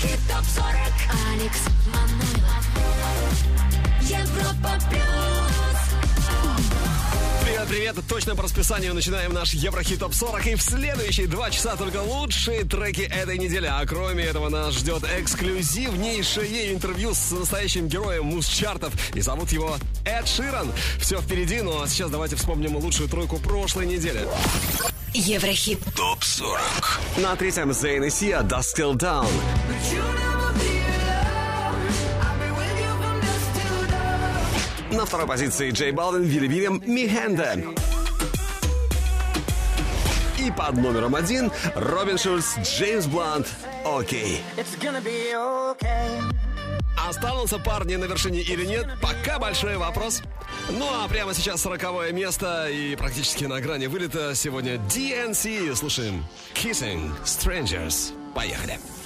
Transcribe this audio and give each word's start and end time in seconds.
Хит 0.00 0.18
топ-40 0.28 0.64
Алекс 1.30 1.60
Манойлов 1.92 2.64
Европа 4.00 4.78
плюс 4.88 5.04
Привет, 7.44 7.68
привет! 7.68 7.96
Точно 8.08 8.34
по 8.34 8.44
расписанию 8.44 8.94
начинаем 8.94 9.34
наш 9.34 9.52
Еврохит 9.52 9.98
Топ 9.98 10.14
40. 10.14 10.46
И 10.46 10.54
в 10.54 10.62
следующие 10.62 11.26
два 11.26 11.50
часа 11.50 11.76
только 11.76 11.98
лучшие 11.98 12.64
треки 12.64 13.02
этой 13.02 13.36
недели. 13.36 13.66
А 13.66 13.84
кроме 13.84 14.24
этого 14.24 14.48
нас 14.48 14.72
ждет 14.72 15.04
эксклюзивнейшее 15.04 16.72
интервью 16.72 17.12
с 17.12 17.32
настоящим 17.32 17.86
героем 17.86 18.24
муз-чартов. 18.24 18.94
И 19.14 19.20
зовут 19.20 19.52
его 19.52 19.76
Эд 20.06 20.26
Ширан. 20.26 20.72
Все 20.98 21.20
впереди, 21.20 21.60
но 21.60 21.86
сейчас 21.86 22.10
давайте 22.10 22.36
вспомним 22.36 22.76
лучшую 22.76 23.10
тройку 23.10 23.36
прошлой 23.36 23.84
недели. 23.84 24.26
Еврохит. 25.12 25.80
Топ-40. 25.96 27.20
На 27.20 27.34
третьем 27.36 27.72
Зейн 27.72 28.04
и 28.04 28.10
Сия 28.10 28.40
«Dusk 28.40 28.76
Till 28.76 28.94
Down». 28.94 29.26
На 34.92 35.06
второй 35.06 35.26
позиции 35.26 35.70
Джей 35.70 35.92
Балден 35.92 36.22
Вилли 36.22 36.46
Вильям, 36.46 36.82
Михенде. 36.86 37.64
И 40.38 40.50
под 40.52 40.76
номером 40.76 41.14
один 41.14 41.50
Робин 41.74 42.18
Шульц, 42.18 42.58
Джеймс 42.58 43.06
Блант, 43.06 43.48
«Окей». 43.84 44.42
Останутся 47.08 47.58
парни 47.58 47.96
на 47.96 48.04
вершине 48.04 48.40
или 48.40 48.64
нет, 48.64 48.86
пока 49.00 49.38
большой 49.38 49.76
вопрос. 49.76 50.22
Ну 50.72 50.86
а 50.88 51.08
прямо 51.08 51.34
сейчас 51.34 51.62
сороковое 51.62 52.12
место 52.12 52.68
и 52.70 52.94
практически 52.94 53.44
на 53.44 53.60
грани 53.60 53.86
вылета 53.86 54.34
сегодня 54.34 54.76
DNC. 54.76 55.74
Слушаем 55.74 56.24
Kissing 56.54 57.10
Strangers. 57.24 58.12
Поехали. 58.34 58.78
Поехали. 58.78 58.99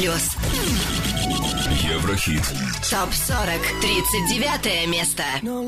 плюс. 0.00 0.30
Еврохит. 1.92 2.42
Топ 2.90 3.12
40. 3.12 3.60
39 3.82 4.86
место. 4.88 5.22
No 5.42 5.62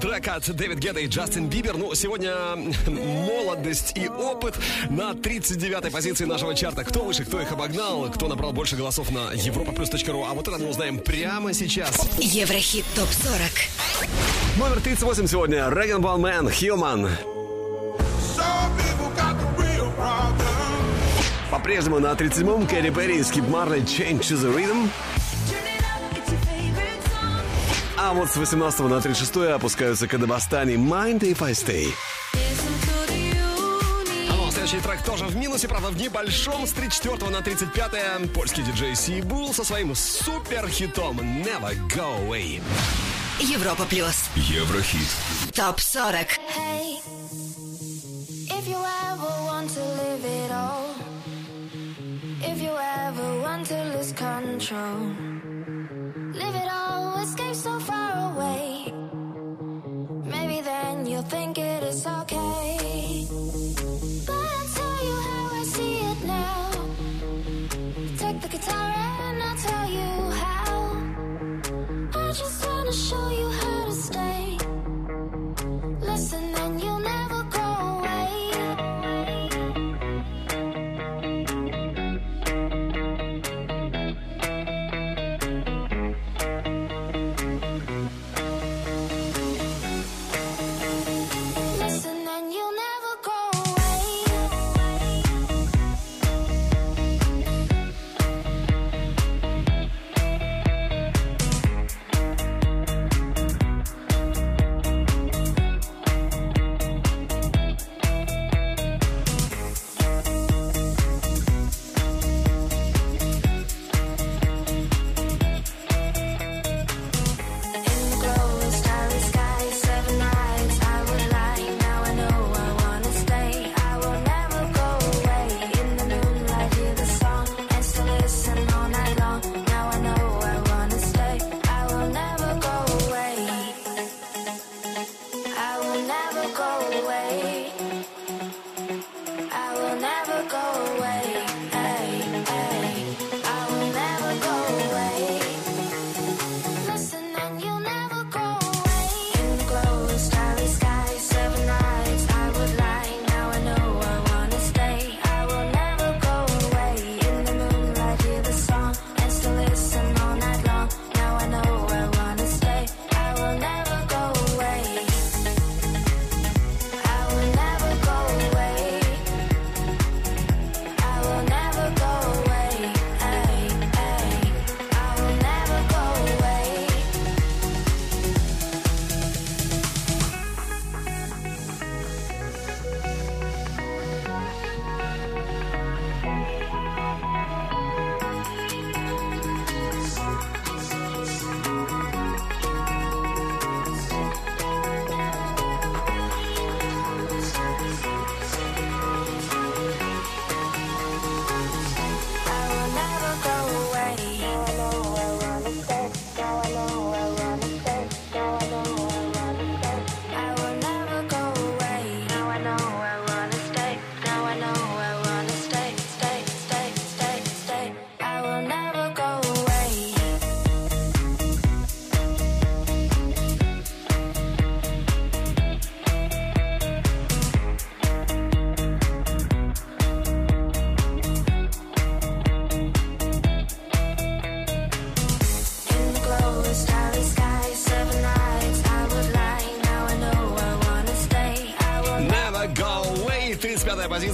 трек 0.00 0.28
от 0.28 0.50
Дэвид 0.50 0.78
Гетта 0.78 1.00
и 1.00 1.06
Джастин 1.06 1.48
Бибер. 1.48 1.76
Ну, 1.76 1.94
сегодня 1.94 2.34
молодость 2.86 3.92
и 3.96 4.08
опыт 4.08 4.54
на 4.88 5.12
39-й 5.12 5.90
позиции 5.90 6.24
нашего 6.24 6.54
чарта. 6.54 6.84
Кто 6.84 7.04
выше, 7.04 7.24
кто 7.24 7.40
их 7.40 7.52
обогнал, 7.52 8.10
кто 8.10 8.26
набрал 8.26 8.52
больше 8.52 8.76
голосов 8.76 9.10
на 9.10 9.34
europaplus.ru. 9.34 10.26
А 10.28 10.32
вот 10.32 10.48
это 10.48 10.58
мы 10.58 10.68
узнаем 10.68 10.98
прямо 10.98 11.52
сейчас. 11.52 12.08
Еврохит 12.18 12.84
ТОП-40. 12.96 14.58
Номер 14.58 14.80
38 14.80 15.26
сегодня. 15.26 15.68
Rag'n'Bone 15.68 16.00
Man, 16.00 16.48
Human. 16.48 17.10
Real 19.58 19.94
problem. 19.96 20.46
По-прежнему 21.50 21.98
на 21.98 22.12
37-м 22.12 22.66
Кэти 22.66 22.90
Перри 22.90 23.18
и 23.18 23.22
Скип 23.22 23.46
Марли 23.48 23.80
Chained 23.80 24.20
to 24.20 24.36
the 24.36 24.54
Rhythm. 24.56 24.88
А 28.02 28.14
вот 28.14 28.30
с 28.30 28.36
18 28.36 28.80
на 28.80 28.98
36 28.98 29.36
опускаются 29.54 30.08
Кадабастани 30.08 30.76
Mind 30.76 31.20
If 31.20 31.44
I 31.44 31.52
Stay. 31.52 31.92
А 34.30 34.36
ну, 34.36 34.48
а 34.48 34.50
следующий 34.50 34.80
трек 34.80 35.02
тоже 35.02 35.26
в 35.26 35.36
минусе, 35.36 35.68
правда, 35.68 35.88
в 35.90 35.98
небольшом. 35.98 36.66
С 36.66 36.72
34 36.72 37.30
на 37.30 37.42
35 37.42 38.32
польский 38.32 38.62
диджей 38.62 38.96
Си 38.96 39.20
Бул 39.20 39.52
со 39.52 39.64
своим 39.64 39.94
суперхитом 39.94 41.20
Never 41.20 41.76
Go 41.94 42.26
Away. 42.26 42.62
Европа 43.38 43.84
Плюс. 43.84 44.30
Еврохит. 44.34 45.08
ТОП-40. 45.54 46.26
Hey, 46.56 46.96
if 48.48 48.66
you 48.66 48.78
ever 49.12 49.44
want 49.44 49.68
to 49.74 49.80
live 49.80 50.24
it 50.24 50.50
all, 50.50 50.94
if 52.48 52.62
you 52.62 52.72
ever 52.72 53.42
want 53.42 53.66
to 53.66 53.94
lose 53.94 54.12
control, 54.12 55.39
live 56.34 56.54
it 56.54 56.68
all, 56.70 57.18
escape 57.22 57.54
so 57.54 57.78
far 57.80 58.32
away. 58.32 58.92
Maybe 60.24 60.60
then 60.60 61.06
you'll 61.06 61.22
think 61.22 61.58
it 61.58 61.82
is 61.82 62.06
okay. 62.06 63.26
But 64.26 64.46
I'll 64.56 64.68
tell 64.78 64.98
you 65.08 65.16
how 65.28 65.42
I 65.60 65.62
see 65.64 65.94
it 66.10 66.24
now. 66.24 66.70
Take 68.18 68.40
the 68.40 68.48
guitar 68.48 68.94
and 69.26 69.42
I'll 69.42 69.56
tell 69.56 69.90
you 69.90 70.10
how. 70.42 70.70
I 72.14 72.32
just 72.32 72.66
wanna 72.66 72.92
show 72.92 73.28
you 73.30 73.49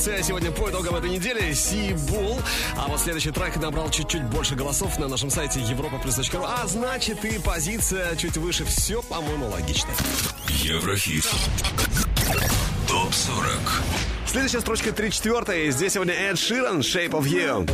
позиция 0.06 0.22
сегодня 0.22 0.52
по 0.52 0.70
итогам 0.70 0.94
этой 0.94 1.10
недели. 1.10 1.52
Си 1.52 1.94
Бул. 2.08 2.38
А 2.76 2.86
вот 2.86 3.00
следующий 3.00 3.32
трек 3.32 3.56
набрал 3.56 3.90
чуть-чуть 3.90 4.22
больше 4.24 4.54
голосов 4.54 4.98
на 5.00 5.08
нашем 5.08 5.30
сайте 5.30 5.58
europaplus.ru. 5.58 6.44
А 6.46 6.64
значит 6.68 7.24
и 7.24 7.40
позиция 7.40 8.14
чуть 8.14 8.36
выше. 8.36 8.64
Все, 8.66 9.02
по-моему, 9.02 9.48
логично. 9.48 9.90
Еврохит. 10.48 11.24
Топ 12.86 13.12
40. 13.12 13.48
Следующая 14.26 14.60
строчка 14.60 14.92
34 14.92 15.72
Здесь 15.72 15.94
сегодня 15.94 16.14
Эд 16.14 16.38
Ширан, 16.38 16.80
Shape 16.80 17.10
of 17.10 17.24
You. 17.24 17.68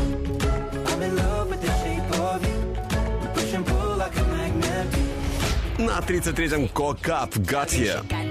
На 5.79 5.99
33-м 5.99 6.69
Кокап 6.69 7.37
Got 7.37 7.71
You. 7.71 8.22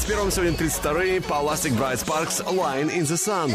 31-м, 0.00 0.30
сегодня 0.30 0.52
32-й 0.52 1.18
Plastic 1.18 1.76
Bright 1.76 2.02
Sparks 2.02 2.42
Line 2.46 2.90
in 2.90 3.02
the 3.02 3.16
Sun. 3.16 3.52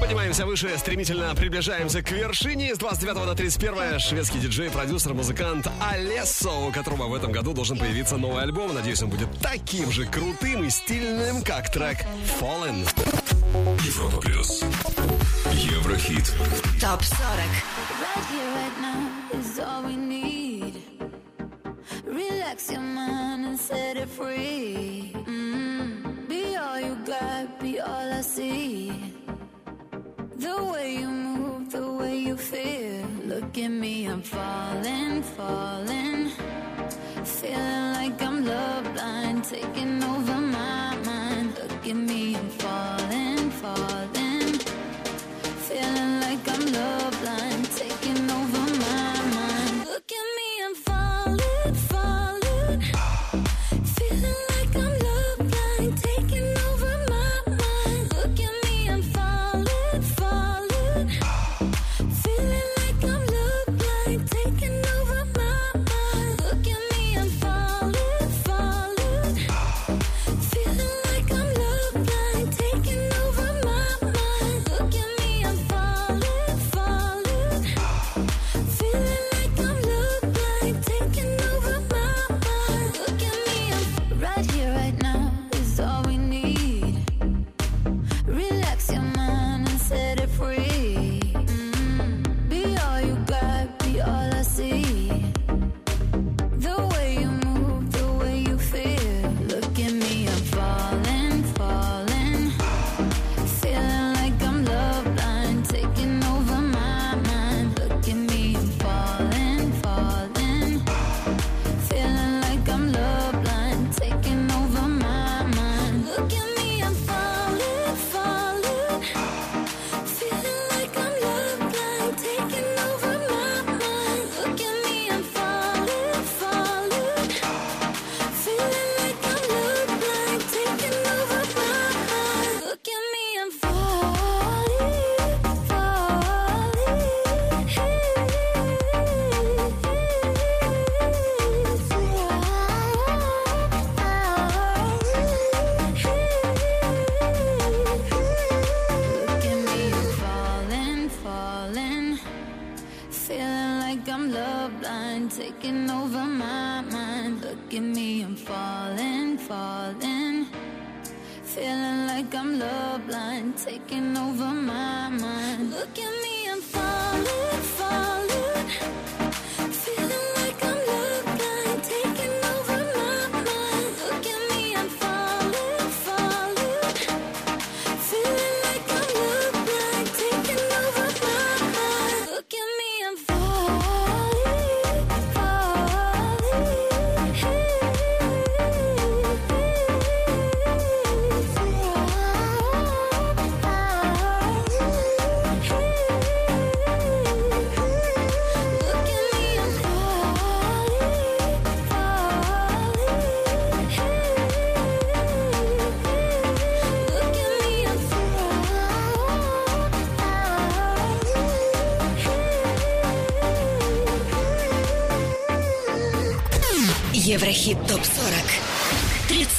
Поднимаемся 0.00 0.46
выше, 0.46 0.76
стремительно 0.78 1.34
приближаемся 1.34 2.02
к 2.02 2.10
вершине. 2.10 2.74
С 2.74 2.78
29 2.78 3.26
на 3.26 3.34
31 3.34 3.98
шведский 3.98 4.38
диджей, 4.38 4.70
продюсер, 4.70 5.12
музыкант 5.12 5.68
Алессо, 5.80 6.68
у 6.68 6.72
которого 6.72 7.08
в 7.08 7.14
этом 7.14 7.30
году 7.30 7.52
должен 7.52 7.76
появиться 7.76 8.16
новый 8.16 8.42
альбом. 8.42 8.72
Надеюсь, 8.74 9.02
он 9.02 9.10
будет 9.10 9.28
таким 9.40 9.92
же 9.92 10.06
крутым 10.06 10.64
и 10.64 10.70
стильным, 10.70 11.42
как 11.42 11.70
трек 11.70 11.98
Fallen. 12.40 12.88
Европа 13.84 14.16
плюс. 14.22 14.62
Еврохит. 15.52 16.32
ТОП 16.80 17.02
40. 17.04 17.18
Relax 22.58 22.72
your 22.72 22.80
mind 22.80 23.44
and 23.46 23.56
set 23.58 23.96
it 23.96 24.08
free. 24.08 25.12
Mm. 25.14 26.28
Be 26.28 26.56
all 26.56 26.80
you 26.80 26.96
got, 27.06 27.60
be 27.60 27.78
all 27.78 28.12
I 28.12 28.20
see. 28.20 29.14
The 30.36 30.64
way 30.72 30.96
you 30.96 31.08
move, 31.08 31.70
the 31.70 31.92
way 31.92 32.18
you 32.18 32.36
feel. 32.36 33.06
Look 33.26 33.56
at 33.58 33.68
me, 33.68 34.06
I'm 34.06 34.22
falling, 34.22 35.22
falling. 35.22 36.32
Feeling 37.22 37.92
like 37.92 38.20
I'm 38.22 38.44
love 38.44 38.92
blind, 38.92 39.44
taking 39.44 40.02
over 40.02 40.40
my 40.40 40.96
mind. 41.04 41.54
Look 41.62 41.86
at 41.86 41.96
me, 42.10 42.34
I'm 42.34 42.50
falling, 42.62 43.50
falling. 43.62 44.52
Feeling 45.68 46.20
like 46.26 46.44
I'm 46.54 46.72
love 46.72 47.20
blind, 47.20 47.67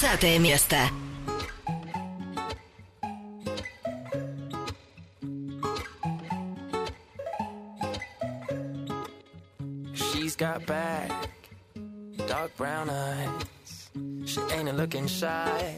30 0.09 0.39
место. 0.39 0.91
She's 9.93 10.37
got 10.37 10.67
back, 10.67 11.11
dark 12.27 12.57
brown 12.57 12.91
eyes. 12.91 13.91
She 14.25 14.41
ain't 14.53 14.75
looking 14.77 15.07
shy, 15.07 15.75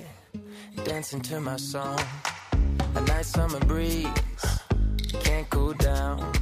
dancing 0.85 1.21
to 1.23 1.41
my 1.41 1.57
song. 1.57 2.01
A 2.95 3.01
nice 3.01 3.29
summer 3.29 3.61
breeze, 3.61 4.09
can't 5.25 5.49
cool 5.51 5.75
down. 5.75 6.33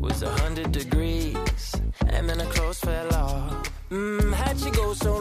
Was 0.00 0.22
a 0.22 0.30
hundred 0.30 0.72
degrees, 0.72 1.74
and 2.08 2.28
then 2.28 2.38
her 2.40 2.50
clothes 2.52 2.80
fell 2.80 3.14
off. 3.14 3.70
Mmm, 3.90 4.32
how'd 4.32 4.58
she 4.58 4.70
go 4.70 4.92
so 4.94 5.18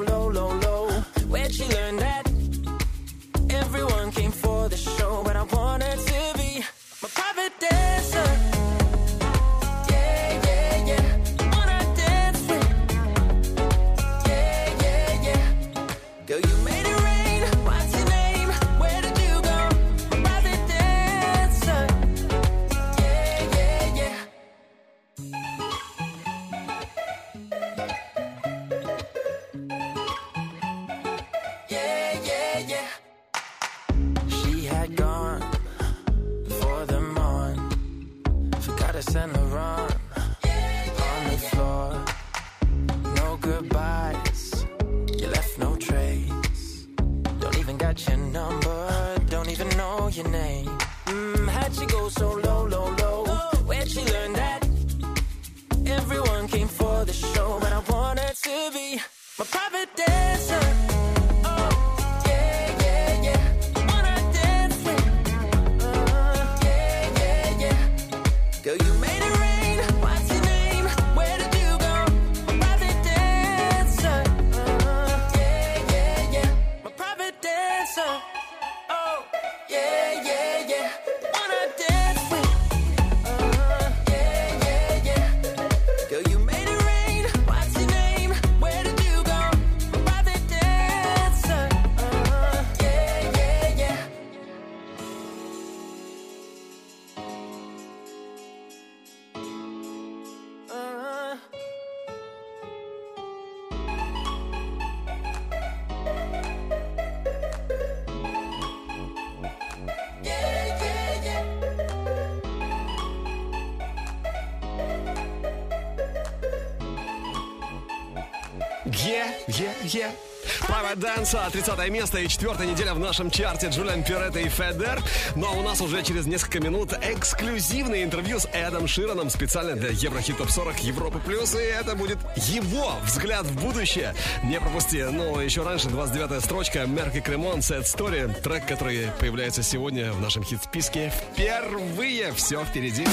Dance, 121.34 121.50
30 121.50 121.90
место 121.90 122.18
и 122.18 122.28
четвертая 122.28 122.66
неделя 122.66 122.94
в 122.94 123.00
нашем 123.00 123.28
чарте 123.28 123.68
Джулиан 123.68 124.04
Пюретта 124.04 124.38
и 124.38 124.48
Федер. 124.48 125.02
Ну 125.34 125.48
а 125.48 125.50
у 125.50 125.62
нас 125.62 125.80
уже 125.80 126.02
через 126.04 126.26
несколько 126.26 126.60
минут 126.60 126.92
эксклюзивное 126.92 128.04
интервью 128.04 128.38
с 128.38 128.48
Эдом 128.52 128.86
Шираном 128.86 129.30
специально 129.30 129.74
для 129.74 129.90
Еврохит 129.90 130.38
Топ 130.38 130.50
40 130.50 130.84
Европы 130.84 131.18
Плюс. 131.18 131.54
И 131.54 131.58
это 131.58 131.96
будет 131.96 132.18
его 132.36 132.92
взгляд 133.04 133.46
в 133.46 133.60
будущее. 133.60 134.14
Не 134.44 134.60
пропусти. 134.60 135.02
Ну, 135.02 135.40
еще 135.40 135.64
раньше 135.64 135.88
29-я 135.88 136.40
строчка 136.40 136.86
Мерк 136.86 137.16
и 137.16 137.20
Кремон 137.20 137.58
Sad 137.58 137.82
Story. 137.82 138.32
Трек, 138.40 138.66
который 138.66 139.08
появляется 139.18 139.64
сегодня 139.64 140.12
в 140.12 140.20
нашем 140.20 140.44
хит-списке 140.44 141.12
впервые. 141.32 142.32
Все 142.34 142.64
впереди. 142.64 143.06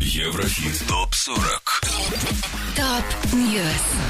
Еврохит 0.00 0.86
ТОП-40 0.86 1.96
Top 2.76 3.32
News. 3.32 4.05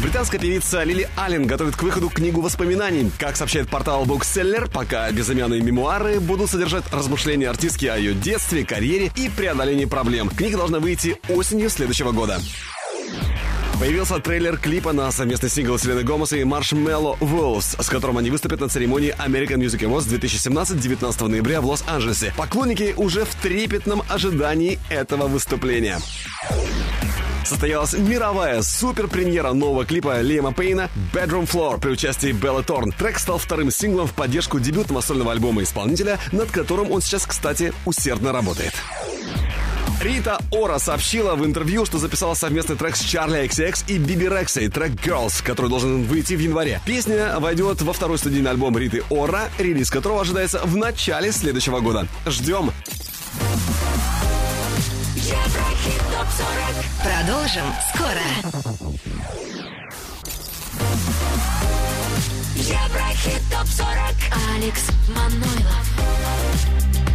Британская 0.00 0.38
певица 0.38 0.84
Лили 0.84 1.08
Аллен 1.16 1.44
готовит 1.46 1.74
к 1.74 1.82
выходу 1.82 2.08
книгу 2.08 2.40
воспоминаний. 2.40 3.10
Как 3.18 3.36
сообщает 3.36 3.68
портал 3.68 4.04
Bookseller, 4.04 4.70
пока 4.70 5.10
безымянные 5.10 5.60
мемуары 5.60 6.20
будут 6.20 6.50
содержать 6.50 6.84
размышления 6.92 7.48
артистки 7.48 7.86
о 7.86 7.96
ее 7.96 8.14
детстве, 8.14 8.64
карьере 8.64 9.10
и 9.16 9.28
преодолении 9.28 9.86
проблем. 9.86 10.28
Книга 10.28 10.58
должна 10.58 10.78
выйти 10.78 11.20
осенью 11.28 11.68
следующего 11.68 12.12
года. 12.12 12.40
Появился 13.80 14.18
трейлер 14.20 14.56
клипа 14.56 14.92
на 14.92 15.10
совместный 15.10 15.48
сингл 15.48 15.78
Селены 15.78 16.02
Гомес 16.02 16.36
и 16.36 16.44
Маршмелло 16.44 17.16
Волс, 17.20 17.76
с 17.78 17.88
которым 17.88 18.18
они 18.18 18.30
выступят 18.30 18.60
на 18.60 18.68
церемонии 18.68 19.14
American 19.18 19.56
Music 19.56 19.80
Awards 19.80 20.08
2017 20.08 20.78
19 20.80 21.20
ноября 21.22 21.60
в 21.60 21.66
Лос-Анджелесе. 21.66 22.32
Поклонники 22.36 22.94
уже 22.96 23.24
в 23.24 23.34
трепетном 23.36 24.02
ожидании 24.08 24.78
этого 24.90 25.26
выступления. 25.26 25.98
Состоялась 27.48 27.94
мировая 27.94 28.60
суперпремьера 28.60 29.54
нового 29.54 29.86
клипа 29.86 30.20
Лиама 30.20 30.52
Пейна 30.52 30.90
«Bedroom 31.14 31.50
Floor» 31.50 31.80
при 31.80 31.92
участии 31.92 32.32
Беллы 32.32 32.62
Торн. 32.62 32.92
Трек 32.92 33.18
стал 33.18 33.38
вторым 33.38 33.70
синглом 33.70 34.06
в 34.06 34.12
поддержку 34.12 34.60
дебютного 34.60 35.00
сольного 35.00 35.32
альбома 35.32 35.62
исполнителя, 35.62 36.18
над 36.30 36.50
которым 36.50 36.92
он 36.92 37.00
сейчас, 37.00 37.24
кстати, 37.24 37.72
усердно 37.86 38.32
работает. 38.32 38.74
Рита 40.02 40.38
Ора 40.50 40.78
сообщила 40.78 41.36
в 41.36 41.44
интервью, 41.46 41.86
что 41.86 41.96
записала 41.96 42.34
совместный 42.34 42.76
трек 42.76 42.96
с 42.96 43.00
Чарли 43.00 43.42
XX 43.44 43.82
и 43.88 43.96
Биби 43.96 44.28
Рексой, 44.28 44.68
трек 44.68 44.92
Girls, 44.92 45.42
который 45.42 45.70
должен 45.70 46.04
выйти 46.04 46.34
в 46.34 46.40
январе. 46.40 46.82
Песня 46.84 47.40
войдет 47.40 47.80
во 47.80 47.94
второй 47.94 48.18
студийный 48.18 48.50
альбом 48.50 48.76
Риты 48.76 49.02
Ора, 49.08 49.48
релиз 49.58 49.90
которого 49.90 50.20
ожидается 50.20 50.60
в 50.64 50.76
начале 50.76 51.32
следующего 51.32 51.80
года. 51.80 52.06
Ждем! 52.26 52.72
Продолжим 57.02 57.64
скоро. 57.94 58.22
Еврохит 62.54 63.42
ТОП 63.50 63.66
40. 63.66 63.88
Алекс 64.54 64.82
Манойлов. 65.08 65.86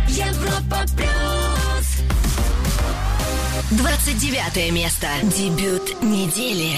Европа 0.07 0.85
Плюс. 0.95 2.03
29 3.71 4.71
место. 4.71 5.07
Дебют 5.23 6.01
недели. 6.01 6.77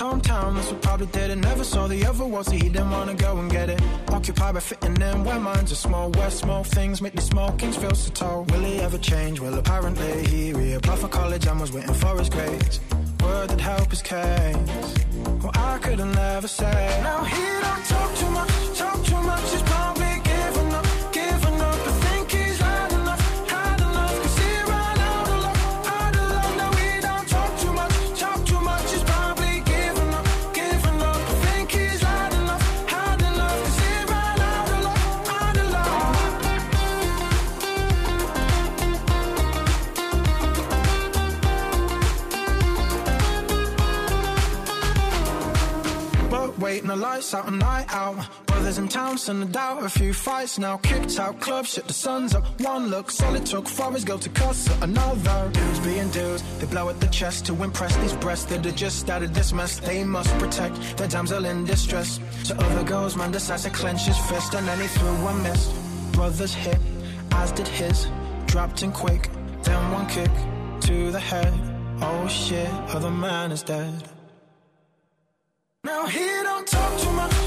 That's 0.00 0.72
what 0.72 0.80
probably 0.80 1.06
did 1.08 1.30
it. 1.30 1.36
Never 1.36 1.62
saw 1.62 1.86
the 1.86 2.06
other 2.06 2.24
world, 2.24 2.46
so 2.46 2.52
he 2.52 2.70
didn't 2.70 2.90
wanna 2.90 3.14
go 3.14 3.36
and 3.36 3.50
get 3.50 3.68
it. 3.68 3.80
Occupied 4.08 4.54
by 4.54 4.60
fitting 4.60 5.00
in 5.00 5.24
where 5.24 5.38
minds 5.38 5.72
are 5.72 5.74
small. 5.74 6.10
Where 6.12 6.30
small 6.30 6.64
things 6.64 7.02
make 7.02 7.12
these 7.12 7.26
small 7.26 7.52
kings 7.52 7.76
feel 7.76 7.94
so 7.94 8.10
tall. 8.10 8.44
Will 8.44 8.60
he 8.60 8.80
ever 8.80 8.96
change? 8.96 9.40
Well, 9.40 9.58
apparently 9.58 10.26
he 10.26 10.52
reapplied 10.52 10.98
for 10.98 11.08
college 11.08 11.46
and 11.46 11.60
was 11.60 11.72
waiting 11.72 11.94
for 11.94 12.18
his 12.18 12.30
grades. 12.30 12.80
Word 13.22 13.50
that 13.50 13.60
help 13.60 13.90
his 13.90 14.00
case. 14.00 14.56
Well, 15.42 15.52
I 15.54 15.78
could 15.82 15.98
have 15.98 16.14
never 16.14 16.48
said. 16.48 17.02
Now 17.02 17.24
he 17.24 17.42
don't 17.60 17.84
talk 17.84 18.14
too 18.16 18.30
much, 18.30 18.78
talk 18.78 19.04
too 19.04 19.22
much. 19.22 19.69
Waiting 46.70 46.88
the 46.88 46.94
lights 46.94 47.34
out, 47.34 47.48
a 47.48 47.50
night 47.50 47.86
out. 47.92 48.16
Brothers 48.46 48.78
in 48.78 48.86
town, 48.86 49.18
send 49.18 49.42
a 49.42 49.46
doubt, 49.46 49.82
a 49.82 49.88
few 49.88 50.12
fights 50.14 50.56
now. 50.56 50.76
Kicked 50.76 51.18
out, 51.18 51.40
club 51.40 51.66
shit, 51.66 51.84
the 51.88 51.92
sun's 51.92 52.32
up. 52.32 52.44
One 52.60 52.86
look, 52.86 53.10
solid 53.10 53.44
took 53.44 53.66
for 53.66 53.90
his 53.92 54.04
go 54.04 54.16
to 54.18 54.28
cuss 54.28 54.70
at 54.70 54.84
another. 54.84 55.50
Dudes 55.52 55.80
being 55.80 56.10
dudes, 56.10 56.44
they 56.58 56.66
blow 56.66 56.88
at 56.88 57.00
the 57.00 57.08
chest 57.08 57.46
to 57.46 57.52
impress 57.64 57.96
these 57.96 58.12
breasts 58.24 58.44
that 58.50 58.64
are 58.64 58.78
just 58.84 59.10
out 59.10 59.24
of 59.24 59.34
this 59.34 59.52
mess. 59.52 59.80
They 59.80 60.04
must 60.04 60.32
protect 60.38 60.96
their 60.96 61.08
damsel 61.08 61.44
in 61.44 61.64
distress. 61.64 62.20
To 62.48 62.54
other 62.64 62.84
girls, 62.84 63.16
man 63.16 63.32
decides 63.32 63.64
to 63.64 63.70
clench 63.70 64.02
his 64.02 64.18
fist, 64.30 64.54
and 64.54 64.64
then 64.68 64.78
he 64.80 64.86
threw 64.86 65.08
a 65.32 65.34
missed. 65.42 65.72
Brothers 66.12 66.54
hit, 66.54 66.78
as 67.32 67.50
did 67.50 67.66
his. 67.66 68.06
Dropped 68.46 68.84
in 68.84 68.92
quick, 68.92 69.28
then 69.64 69.80
one 69.90 70.06
kick 70.06 70.30
to 70.82 71.10
the 71.10 71.20
head. 71.20 71.52
Oh 72.00 72.28
shit, 72.28 72.70
other 72.94 73.10
man 73.10 73.50
is 73.50 73.64
dead. 73.64 74.09
Now 75.82 76.04
he 76.06 76.26
don't 76.42 76.66
talk 76.66 77.00
too 77.00 77.10
much, 77.12 77.39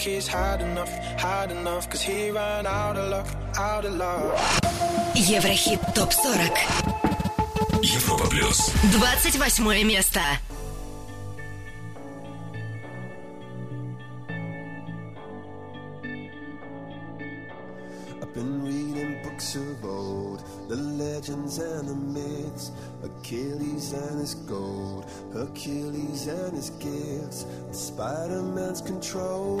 he's 0.00 0.26
had 0.26 0.60
enough, 0.60 0.90
had 1.18 1.50
enough. 1.50 1.88
Cause 1.90 2.02
he 2.02 2.30
ran 2.30 2.66
out 2.66 2.96
of 2.96 3.10
luck, 3.10 3.26
out 3.58 3.84
of 3.84 3.94
luck. 3.94 4.38
Еврохит 5.14 5.80
ТОП-40. 5.94 6.50
Европа 7.82 8.28
плюс. 8.28 8.72
28 8.92 9.84
место. 9.84 10.20
I've 18.22 18.34
been 18.34 18.64
reading 18.64 19.22
books 19.22 19.56
of 19.56 19.84
old, 19.84 20.42
the 20.68 20.76
legends 20.76 21.58
and 21.58 21.88
the 21.88 21.94
myths, 21.94 22.70
Achilles 23.02 23.92
and 23.92 24.20
his 24.20 24.34
gold, 24.34 25.04
Hercules 25.32 26.26
and 26.26 26.54
his 26.54 26.70
gifts, 26.70 27.46
Spider 27.72 28.42
Man's 28.42 28.80
control, 28.80 29.60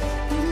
podcast. 0.00 0.51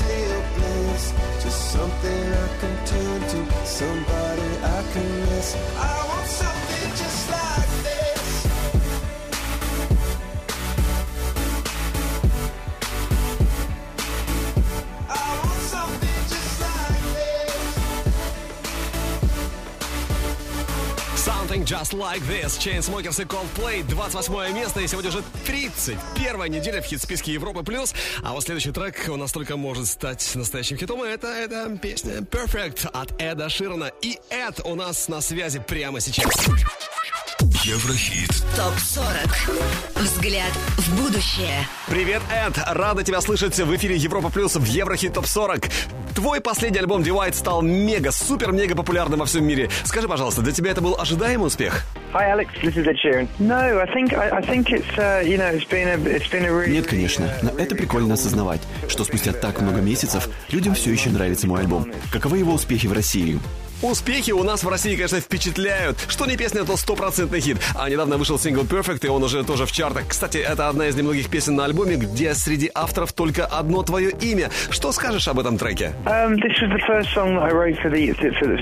tale 0.00 0.42
bliss. 0.54 1.12
Just 1.42 1.72
something 1.72 2.24
I 2.44 2.48
can 2.60 2.76
turn 2.86 3.20
to, 3.32 3.66
somebody 3.66 4.48
I 4.76 4.80
can 4.92 5.10
miss. 5.26 5.56
I 5.76 6.06
want 6.08 6.26
something 6.26 6.90
just 7.02 7.30
like 7.30 7.71
Something 21.62 21.66
Just 21.66 21.92
Like 21.94 22.22
This. 22.26 22.58
Chainsmokers 22.58 23.20
и 23.20 23.24
Coldplay. 23.24 23.82
28 23.88 24.54
место. 24.54 24.80
И 24.80 24.86
сегодня 24.86 25.10
уже 25.10 25.22
31 25.46 26.50
неделя 26.50 26.80
в 26.80 26.84
хит-списке 26.84 27.32
Европы+. 27.32 27.62
плюс. 27.62 27.94
А 28.22 28.32
вот 28.32 28.44
следующий 28.44 28.72
трек 28.72 29.08
у 29.08 29.16
нас 29.16 29.32
только 29.32 29.56
может 29.56 29.86
стать 29.86 30.32
настоящим 30.34 30.76
хитом. 30.76 31.04
И 31.04 31.08
это, 31.08 31.28
это 31.28 31.76
песня 31.80 32.20
Perfect 32.20 32.88
от 32.92 33.20
Эда 33.20 33.48
Ширана. 33.48 33.90
И 34.02 34.18
Эд 34.30 34.60
у 34.64 34.74
нас 34.74 35.08
на 35.08 35.20
связи 35.20 35.62
прямо 35.66 36.00
сейчас. 36.00 36.32
Еврохит. 37.64 38.28
ТОП-40. 38.56 40.00
Взгляд 40.02 40.50
в 40.78 41.00
будущее. 41.00 41.64
Привет, 41.86 42.20
Эд! 42.28 42.58
Рада 42.66 43.04
тебя 43.04 43.20
слышать 43.20 43.56
в 43.56 43.76
эфире 43.76 43.94
Европа 43.94 44.30
Плюс 44.30 44.56
в 44.56 44.64
Еврохит 44.64 45.12
Топ 45.12 45.26
40. 45.26 45.68
Твой 46.12 46.40
последний 46.40 46.80
альбом 46.80 47.02
Divide 47.02 47.34
стал 47.34 47.62
мега, 47.62 48.10
супер-мега 48.10 48.74
популярным 48.74 49.20
во 49.20 49.26
всем 49.26 49.44
мире. 49.44 49.70
Скажи, 49.84 50.08
пожалуйста, 50.08 50.42
для 50.42 50.52
тебя 50.52 50.72
это 50.72 50.80
был 50.80 50.96
ожидаемый 50.98 51.46
успех? 51.46 51.84
Hi, 52.12 52.32
Alex. 52.32 52.48
This 52.64 52.76
is 52.76 52.84
Ed 52.84 52.96
Sheeran. 52.96 53.28
No, 53.38 53.78
I 53.80 53.86
think 53.86 54.12
I, 54.12 54.38
I 54.38 54.42
think 54.42 54.66
it's 54.72 54.98
uh, 54.98 55.22
you 55.24 55.38
know 55.38 55.48
it's 55.54 55.68
been 55.68 55.86
a 55.86 55.96
it's 56.10 56.28
been 56.28 56.44
a 56.44 56.52
really 56.52 56.72
Нет, 56.72 56.88
конечно, 56.88 57.32
но 57.42 57.50
это 57.50 57.76
прикольно 57.76 58.14
осознавать, 58.14 58.60
что 58.88 59.04
спустя 59.04 59.32
так 59.32 59.60
много 59.60 59.80
месяцев 59.80 60.28
людям 60.50 60.74
все 60.74 60.90
еще 60.90 61.10
нравится 61.10 61.46
мой 61.46 61.60
альбом. 61.60 61.86
Каковы 62.12 62.38
его 62.38 62.54
успехи 62.54 62.88
в 62.88 62.92
России? 62.92 63.38
Успехи 63.82 64.30
у 64.30 64.44
нас 64.44 64.62
в 64.62 64.68
России, 64.68 64.94
конечно, 64.94 65.20
впечатляют. 65.20 65.98
Что 66.06 66.26
не 66.26 66.36
песня, 66.36 66.62
то 66.62 66.76
стопроцентный 66.76 67.40
хит. 67.40 67.58
А 67.74 67.90
недавно 67.90 68.16
вышел 68.16 68.38
сингл 68.38 68.62
Perfect, 68.62 69.04
и 69.04 69.08
он 69.08 69.24
уже 69.24 69.42
тоже 69.42 69.66
в 69.66 69.72
чартах. 69.72 70.04
Кстати, 70.06 70.38
это 70.38 70.68
одна 70.68 70.86
из 70.86 70.94
немногих 70.94 71.28
песен 71.28 71.56
на 71.56 71.64
альбоме, 71.64 71.96
где 71.96 72.32
среди 72.34 72.70
авторов 72.72 73.12
только 73.12 73.44
одно 73.44 73.82
твое 73.82 74.10
имя. 74.10 74.50
Что 74.70 74.92
скажешь 74.92 75.26
об 75.26 75.40
этом 75.40 75.58
треке? 75.58 75.94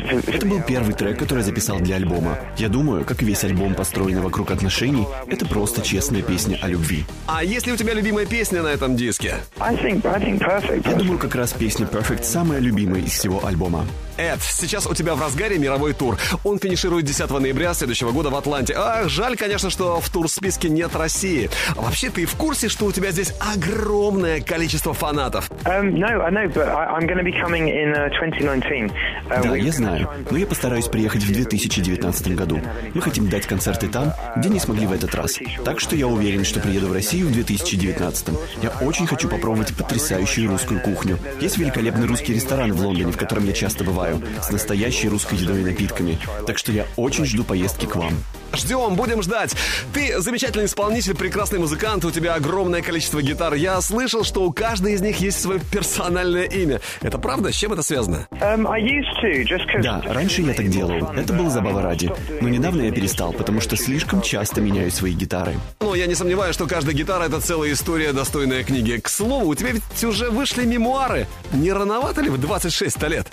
For, 0.08 0.34
Это 0.34 0.46
был 0.46 0.62
первый 0.62 0.94
трек, 0.94 1.18
который 1.18 1.40
я 1.40 1.44
записал 1.44 1.80
для 1.80 1.96
альбома. 1.96 2.38
Я 2.56 2.70
думаю, 2.70 3.04
как 3.04 3.20
весь 3.20 3.44
альбом, 3.44 3.74
построенный 3.74 4.22
вокруг 4.22 4.50
отношений, 4.50 5.06
это 5.26 5.44
просто 5.44 5.82
честная 5.82 6.22
песня 6.22 6.58
о 6.62 6.68
любви. 6.68 7.04
А 7.26 7.44
есть 7.44 7.66
ли 7.66 7.74
у 7.74 7.76
тебя 7.76 7.92
любимая 7.92 8.24
песня 8.24 8.62
на 8.62 8.68
этом 8.68 8.96
диске? 8.96 9.34
Я 9.58 10.94
думаю, 10.96 11.18
как 11.18 11.34
раз 11.34 11.52
песня 11.52 11.84
Perfect 11.84 12.24
самая 12.24 12.58
любимая 12.58 13.02
из 13.02 13.12
всего 13.12 13.44
альбома. 13.44 13.84
Эд, 14.16 14.42
сейчас 14.42 14.86
у 14.86 14.94
тебя 14.94 15.09
в 15.14 15.20
разгаре 15.20 15.58
мировой 15.58 15.92
тур. 15.92 16.18
Он 16.44 16.58
финиширует 16.58 17.04
10 17.04 17.30
ноября 17.30 17.74
следующего 17.74 18.12
года 18.12 18.30
в 18.30 18.36
Атланте. 18.36 18.74
Ах, 18.76 19.08
жаль, 19.08 19.36
конечно, 19.36 19.70
что 19.70 20.00
в 20.00 20.08
тур-списке 20.10 20.68
нет 20.68 20.94
России. 20.94 21.50
А 21.76 21.82
вообще, 21.82 22.10
ты 22.10 22.26
в 22.26 22.34
курсе, 22.34 22.68
что 22.68 22.86
у 22.86 22.92
тебя 22.92 23.10
здесь 23.10 23.34
огромное 23.40 24.40
количество 24.40 24.94
фанатов? 24.94 25.50
Um, 25.64 25.94
no, 25.94 26.22
I 26.22 26.30
know, 26.30 26.48
but 26.48 26.68
I, 26.68 26.96
I'm 26.96 27.06
going 27.06 27.18
to 27.18 27.24
be 27.24 27.32
coming 27.32 27.68
in 27.68 27.94
uh, 27.94 28.10
2019. 28.10 28.90
Uh, 29.30 29.42
Да, 29.42 29.56
я 29.56 29.72
знаю, 29.72 30.08
но 30.30 30.38
я 30.38 30.46
постараюсь 30.46 30.86
приехать 30.86 31.22
в 31.22 31.32
2019 31.32 32.34
году. 32.34 32.60
Мы 32.94 33.00
хотим 33.00 33.28
дать 33.28 33.46
концерты 33.46 33.88
там, 33.88 34.12
где 34.36 34.48
не 34.48 34.60
смогли 34.60 34.86
в 34.86 34.92
этот 34.92 35.14
раз. 35.14 35.38
Так 35.64 35.80
что 35.80 35.96
я 35.96 36.06
уверен, 36.06 36.44
что 36.44 36.60
приеду 36.60 36.88
в 36.88 36.92
Россию 36.92 37.28
в 37.28 37.32
2019. 37.32 38.28
Я 38.62 38.70
очень 38.80 39.06
хочу 39.06 39.28
попробовать 39.28 39.74
потрясающую 39.76 40.48
русскую 40.48 40.80
кухню. 40.80 41.18
Есть 41.40 41.58
великолепный 41.58 42.06
русский 42.06 42.34
ресторан 42.34 42.72
в 42.72 42.80
Лондоне, 42.80 43.12
в 43.12 43.16
котором 43.16 43.44
я 43.46 43.52
часто 43.52 43.84
бываю, 43.84 44.22
с 44.42 44.50
настоящей 44.50 44.99
русской 45.08 45.36
едой 45.36 45.60
и 45.60 45.64
напитками. 45.64 46.18
Так 46.46 46.58
что 46.58 46.72
я 46.72 46.86
очень 46.96 47.24
жду 47.24 47.44
поездки 47.44 47.86
к 47.86 47.96
вам. 47.96 48.14
Ждем, 48.54 48.94
будем 48.94 49.22
ждать. 49.22 49.54
Ты 49.92 50.20
замечательный 50.20 50.64
исполнитель, 50.66 51.14
прекрасный 51.14 51.58
музыкант, 51.58 52.04
у 52.04 52.10
тебя 52.10 52.34
огромное 52.34 52.82
количество 52.82 53.22
гитар. 53.22 53.54
Я 53.54 53.80
слышал, 53.80 54.24
что 54.24 54.44
у 54.44 54.52
каждой 54.52 54.94
из 54.94 55.00
них 55.00 55.18
есть 55.20 55.40
свое 55.40 55.60
персональное 55.60 56.44
имя. 56.44 56.80
Это 57.00 57.18
правда? 57.18 57.52
С 57.52 57.56
чем 57.56 57.72
это 57.72 57.82
связано? 57.82 58.26
Because. 58.30 59.82
Да, 59.82 60.02
раньше 60.06 60.42
я 60.42 60.54
так 60.54 60.68
делал. 60.68 60.92
Это 60.92 61.32
было 61.32 61.50
забава 61.50 61.82
ради. 61.82 62.10
Но 62.40 62.48
недавно 62.48 62.82
я 62.82 62.92
перестал, 62.92 63.32
потому 63.32 63.60
что 63.60 63.76
слишком 63.76 64.22
часто 64.22 64.60
меняю 64.60 64.90
свои 64.90 65.12
гитары. 65.12 65.54
Но 65.80 65.94
я 65.94 66.06
не 66.06 66.14
сомневаюсь, 66.14 66.54
что 66.54 66.66
каждая 66.66 66.94
гитара— 66.94 67.24
это 67.26 67.40
целая 67.40 67.72
история, 67.72 68.12
достойная 68.12 68.64
книги. 68.64 68.98
К 69.00 69.08
слову, 69.08 69.48
у 69.48 69.54
тебя 69.54 69.70
ведь 69.70 70.04
уже 70.04 70.30
вышли 70.30 70.64
мемуары. 70.64 71.26
Не 71.52 71.72
рановато 71.72 72.20
ли 72.20 72.30
в 72.30 72.38
26 72.38 73.02
лет? 73.08 73.26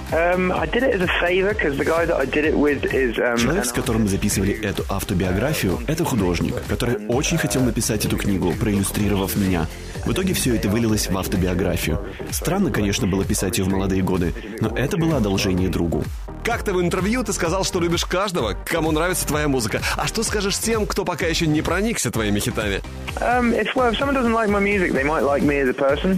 Is. 2.97 3.17
Um, 3.17 3.37
Человек, 3.37 3.65
с 3.65 3.71
которым 3.71 4.03
мы 4.03 4.07
записывали 4.09 4.53
эту 4.53 4.83
автобиографию, 5.07 5.79
это 5.87 6.03
художник, 6.03 6.55
который 6.67 7.07
очень 7.07 7.37
хотел 7.37 7.63
написать 7.63 8.03
эту 8.03 8.17
книгу, 8.17 8.51
проиллюстрировав 8.51 9.37
меня. 9.37 9.65
В 10.05 10.11
итоге 10.11 10.33
все 10.33 10.53
это 10.53 10.67
вылилось 10.67 11.09
в 11.09 11.17
автобиографию. 11.17 12.05
Странно, 12.29 12.71
конечно, 12.71 13.07
было 13.07 13.23
писать 13.23 13.57
ее 13.57 13.63
в 13.63 13.69
молодые 13.69 14.01
годы, 14.01 14.33
но 14.59 14.67
это 14.75 14.97
было 14.97 15.15
одолжение 15.15 15.69
другу. 15.69 16.03
Как-то 16.43 16.73
в 16.73 16.81
интервью 16.81 17.23
ты 17.23 17.31
сказал, 17.33 17.63
что 17.63 17.79
любишь 17.79 18.05
каждого, 18.05 18.55
кому 18.65 18.91
нравится 18.91 19.25
твоя 19.25 19.47
музыка. 19.47 19.81
А 19.95 20.07
что 20.07 20.23
скажешь 20.23 20.57
тем, 20.59 20.85
кто 20.85 21.05
пока 21.05 21.25
еще 21.25 21.47
не 21.47 21.61
проникся 21.61 22.11
твоими 22.11 22.39
хитами? 22.39 22.81
Um. 23.19 23.53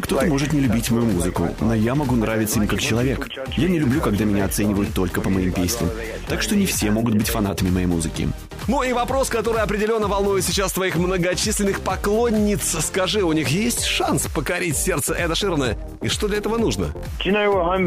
Кто-то 0.01 0.25
может 0.25 0.53
не 0.53 0.59
любить 0.59 0.91
мою 0.91 1.05
музыку, 1.05 1.49
но 1.61 1.73
я 1.73 1.95
могу 1.95 2.15
нравиться 2.15 2.59
им 2.59 2.67
как 2.67 2.79
человек. 2.79 3.27
Я 3.55 3.69
не 3.69 3.79
люблю, 3.79 4.01
когда 4.01 4.25
меня 4.25 4.45
оценивают 4.45 4.93
только 4.93 5.21
по 5.21 5.29
моим 5.29 5.51
песням. 5.51 5.89
Так 6.27 6.41
что 6.41 6.55
не 6.55 6.65
все 6.65 6.91
могут 6.91 7.15
быть 7.15 7.29
фанатами 7.29 7.69
моей 7.69 7.87
музыки. 7.87 8.29
Ну 8.69 8.83
и 8.83 8.93
вопрос, 8.93 9.29
который 9.29 9.61
определенно 9.61 10.07
волнует 10.07 10.43
сейчас 10.43 10.73
твоих 10.73 10.95
многочисленных 10.95 11.81
поклонниц. 11.81 12.77
Скажи, 12.85 13.23
у 13.23 13.31
них 13.31 13.47
есть 13.47 13.83
шанс 13.83 14.27
покорить 14.27 14.77
сердце 14.77 15.15
Эда 15.15 15.33
Ширна? 15.33 15.75
И 16.03 16.07
что 16.07 16.27
для 16.27 16.37
этого 16.37 16.59
нужно? 16.59 16.91
You 17.25 17.31
know 17.31 17.49
a, 17.59 17.77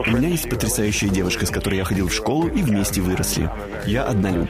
У 0.00 0.10
меня 0.10 0.28
есть 0.28 0.50
потрясающая 0.50 1.08
девушка, 1.08 1.46
с 1.46 1.50
которой 1.50 1.76
я 1.76 1.84
ходил 1.84 2.08
в 2.08 2.12
школу 2.12 2.48
и 2.48 2.62
вместе 2.62 3.00
выросли. 3.00 3.48
Я 3.86 4.06
однолюб. 4.06 4.48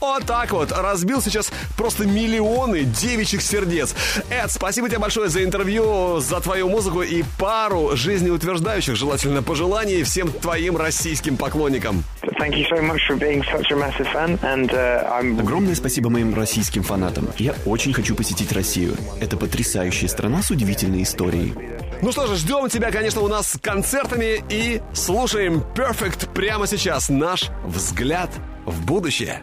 Вот 0.00 0.26
так 0.26 0.52
вот, 0.52 0.72
разбил 0.72 1.20
сейчас 1.20 1.50
просто 1.76 2.06
миллионы 2.06 2.84
девичьих 2.84 3.42
сердец. 3.42 3.94
Эд, 4.30 4.50
спасибо 4.50 4.88
тебе 4.88 5.00
большое 5.00 5.28
за 5.28 5.44
интервью, 5.44 6.20
за 6.20 6.40
твою 6.40 6.68
музыку 6.68 7.02
и 7.02 7.24
пару 7.38 7.96
жизнеутверждающих, 7.96 8.96
желательно, 8.96 9.42
пожеланий 9.42 10.02
всем 10.04 10.30
твоим 10.30 10.76
российским 10.76 11.36
поклонникам. 11.36 12.04
Uh, 14.78 15.40
Огромное 15.40 15.74
спасибо 15.74 16.10
моим 16.10 16.34
российским 16.34 16.82
фанатам. 16.82 17.28
Я 17.38 17.54
очень 17.66 17.92
хочу 17.92 18.14
посетить 18.14 18.52
Россию. 18.52 18.96
Это 19.20 19.36
потрясающая 19.36 20.08
страна 20.08 20.42
с 20.42 20.50
удивительной 20.50 21.02
историей. 21.02 21.54
Ну 22.00 22.12
что 22.12 22.28
же, 22.28 22.36
ждем 22.36 22.68
тебя, 22.68 22.92
конечно, 22.92 23.22
у 23.22 23.28
нас 23.28 23.52
с 23.52 23.58
концертами 23.58 24.44
и 24.48 24.80
слушаем 24.92 25.64
Perfect 25.74 26.32
прямо 26.32 26.68
сейчас. 26.68 27.08
Наш 27.08 27.50
взгляд 27.64 28.30
в 28.64 28.86
будущее. 28.86 29.42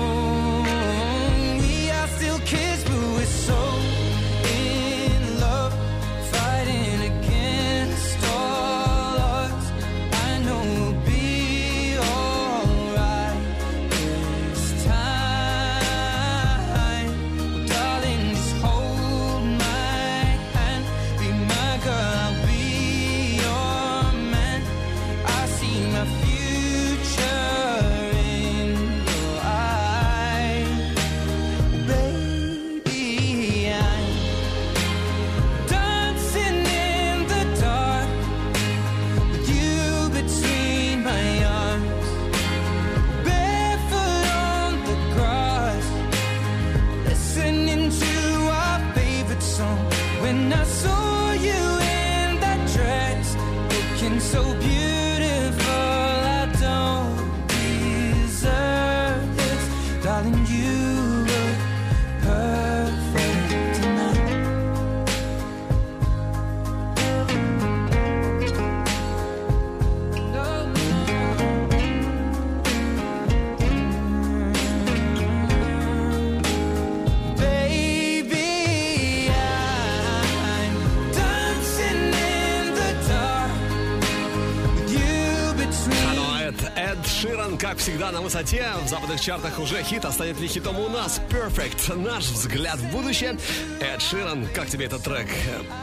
всегда 87.81 88.11
на 88.11 88.21
высоте. 88.21 88.63
В 88.85 88.87
западных 88.87 89.19
чартах 89.19 89.57
уже 89.57 89.81
хит. 89.81 90.05
А 90.05 90.11
станет 90.11 90.39
ли 90.39 90.47
хитом 90.47 90.79
у 90.79 90.87
нас? 90.87 91.19
Perfect. 91.31 91.95
Наш 91.95 92.25
взгляд 92.25 92.77
в 92.77 92.91
будущее. 92.91 93.39
Эд 93.79 93.99
Ширан, 94.03 94.47
как 94.53 94.67
тебе 94.67 94.85
этот 94.85 95.01
трек? 95.03 95.27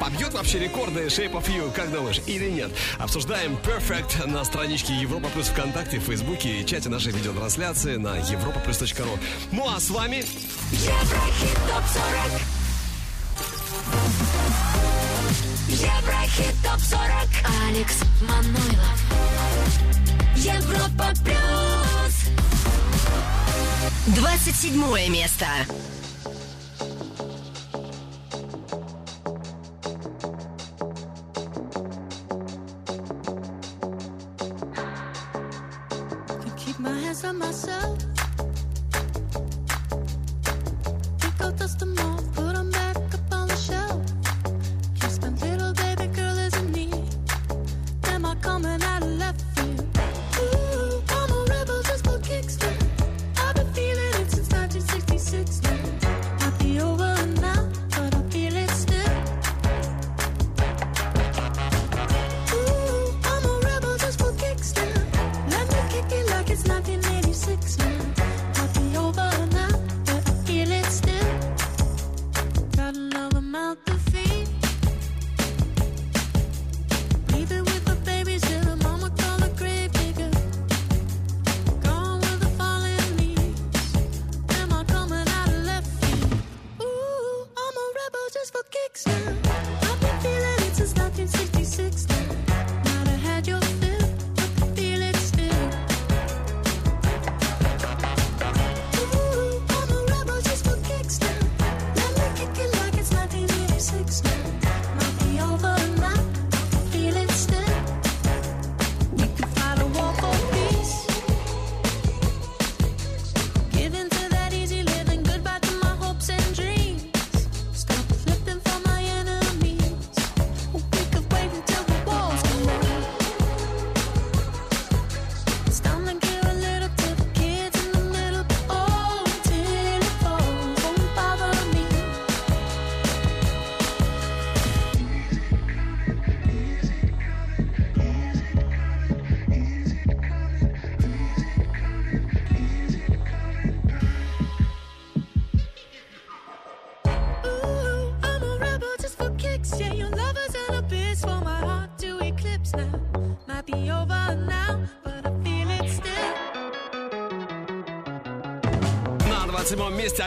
Побьет 0.00 0.32
вообще 0.32 0.61
рекорды 0.61 1.06
Shape 1.06 1.32
of 1.32 1.46
You, 1.48 1.72
как 1.72 1.90
думаешь, 1.90 2.20
или 2.26 2.48
нет? 2.50 2.70
Обсуждаем 2.98 3.58
Perfect 3.64 4.28
на 4.28 4.44
страничке 4.44 4.94
Европа 4.94 5.28
Плюс 5.30 5.48
ВКонтакте, 5.48 5.98
Фейсбуке 5.98 6.61
и 6.61 6.66
чате 6.66 6.88
нашей 6.88 7.12
видеотрансляции 7.12 7.96
на 7.96 8.18
europaplus.ru. 8.18 9.18
Ну 9.50 9.68
а 9.68 9.80
с 9.80 9.90
вами... 9.90 10.22
ТОП 10.22 11.84
40 11.84 12.42
Еврохит 15.68 16.54
ТОП 16.62 16.80
40 16.80 17.02
Алекс 17.68 17.96
Манойлов 18.20 18.97
27 24.18 25.09
место. 25.11 25.46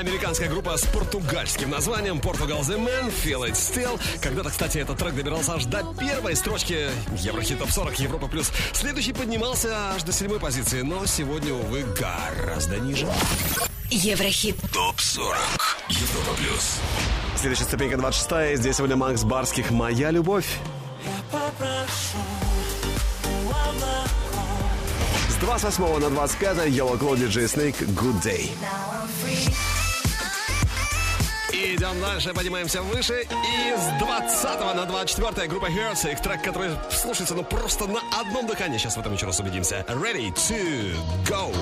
Американская 0.01 0.49
группа 0.49 0.75
с 0.75 0.83
португальским 0.87 1.69
названием 1.69 2.17
Portugal 2.17 2.61
The 2.61 2.75
Man, 2.75 3.13
Feel 3.23 3.47
It 3.47 3.51
Still. 3.51 4.01
Когда-то, 4.19 4.49
кстати, 4.49 4.79
этот 4.79 4.97
трек 4.97 5.13
добирался 5.13 5.53
аж 5.53 5.65
до 5.65 5.83
первой 5.93 6.35
строчки 6.35 6.89
Еврохит 7.19 7.59
Топ 7.59 7.69
40 7.69 7.99
Европа 7.99 8.27
Плюс. 8.27 8.51
Следующий 8.73 9.13
поднимался 9.13 9.93
аж 9.93 10.01
до 10.01 10.11
седьмой 10.11 10.39
позиции, 10.39 10.81
но 10.81 11.05
сегодня, 11.05 11.53
увы, 11.53 11.83
гораздо 11.83 12.79
ниже. 12.79 13.07
Еврохит. 13.91 14.55
Топ 14.73 14.99
40. 14.99 15.37
Европа 15.89 16.33
плюс. 16.35 16.79
Следующая 17.35 17.65
ступенька 17.65 17.97
26. 17.97 18.59
Здесь 18.59 18.77
сегодня 18.77 18.95
Макс 18.95 19.23
Барских. 19.23 19.69
Моя 19.69 20.09
любовь. 20.09 20.47
Попрошу, 21.31 22.17
с 25.29 25.35
28 25.35 25.99
на 25.99 26.09
25 26.09 26.57
Yellow 26.69 26.97
Claw 26.97 27.15
DJ 27.15 27.45
Snake 27.45 27.85
Good 27.93 28.23
Day. 28.23 28.49
идем 31.91 32.01
дальше, 32.01 32.33
поднимаемся 32.33 32.81
выше. 32.81 33.23
И 33.23 33.75
с 33.75 33.99
20 33.99 34.75
на 34.75 34.85
24 34.85 35.47
группа 35.47 35.67
Hertz, 35.67 36.11
их 36.11 36.21
трек, 36.21 36.41
который 36.41 36.71
слушается, 36.91 37.35
ну 37.35 37.43
просто 37.43 37.87
на 37.87 38.01
одном 38.19 38.47
дыхании. 38.47 38.77
Сейчас 38.77 38.95
в 38.95 38.99
этом 38.99 39.13
еще 39.13 39.25
раз 39.25 39.39
убедимся. 39.39 39.85
Ready 39.87 40.33
to 40.33 40.95
go! 41.25 41.53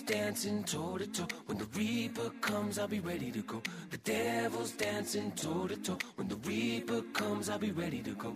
Devil's 0.00 0.02
dancing 0.02 0.64
toe 0.64 0.98
to 0.98 1.06
toe. 1.06 1.28
When 1.46 1.58
the 1.58 1.66
reaper 1.76 2.30
comes, 2.40 2.78
I'll 2.78 2.88
be 2.88 3.00
ready 3.00 3.30
to 3.32 3.42
go. 3.42 3.62
The 3.90 3.98
devil's 3.98 4.72
dancing 4.72 5.32
toe 5.32 5.66
to 5.68 5.76
toe. 5.76 5.98
When 6.16 6.28
the 6.28 6.36
reaper 6.36 7.02
comes, 7.12 7.48
I'll 7.48 7.58
be 7.58 7.72
ready 7.72 8.02
to 8.02 8.14
go. 8.14 8.32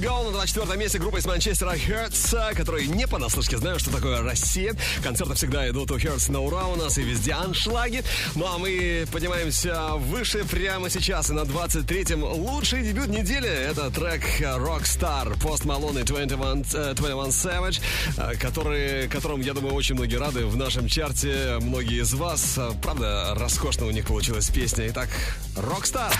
Go 0.00 0.24
на 0.24 0.30
24 0.32 0.78
месте 0.78 0.98
группа 0.98 1.16
из 1.16 1.26
Манчестера 1.26 1.74
Hertz, 1.74 2.54
которые 2.54 2.86
не 2.86 3.06
понаслышке 3.06 3.58
знают, 3.58 3.80
что 3.80 3.90
такое 3.90 4.22
Россия. 4.22 4.74
Концерты 5.02 5.34
всегда 5.34 5.68
идут 5.68 5.90
у 5.90 5.96
Hertz 5.96 6.30
на 6.30 6.40
ура 6.40 6.66
у 6.66 6.76
нас 6.76 6.98
и 6.98 7.02
везде 7.02 7.32
аншлаги. 7.32 8.04
Ну 8.34 8.46
а 8.46 8.58
мы 8.58 9.06
поднимаемся 9.12 9.94
выше 9.94 10.44
прямо 10.44 10.88
сейчас 10.88 11.30
и 11.30 11.32
на 11.32 11.40
23-м 11.40 12.22
лучший 12.22 12.82
дебют 12.82 13.08
недели. 13.08 13.48
Это 13.48 13.90
трек 13.90 14.22
Rockstar, 14.40 15.36
Post 15.38 15.64
Malone 15.64 16.02
и 16.02 16.04
21, 16.04 16.64
э, 16.74 16.94
21 16.94 17.30
Savage, 17.30 17.80
э, 18.16 18.36
который, 18.36 19.08
которым, 19.08 19.40
я 19.40 19.52
думаю, 19.52 19.74
очень 19.74 19.94
многие 19.94 20.16
рады 20.16 20.46
в 20.46 20.56
нашем 20.56 20.88
чарте. 20.88 21.58
Многие 21.60 22.02
из 22.02 22.14
вас, 22.14 22.56
э, 22.56 22.70
правда, 22.82 23.34
роскошно 23.36 23.86
у 23.86 23.90
них 23.90 24.06
получилась 24.06 24.48
песня. 24.50 24.86
Итак, 24.88 25.08
Rockstar. 25.56 26.12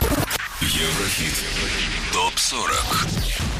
Еврохит. 0.60 1.34
Топ-40. 2.12 3.50
I've 3.50 3.59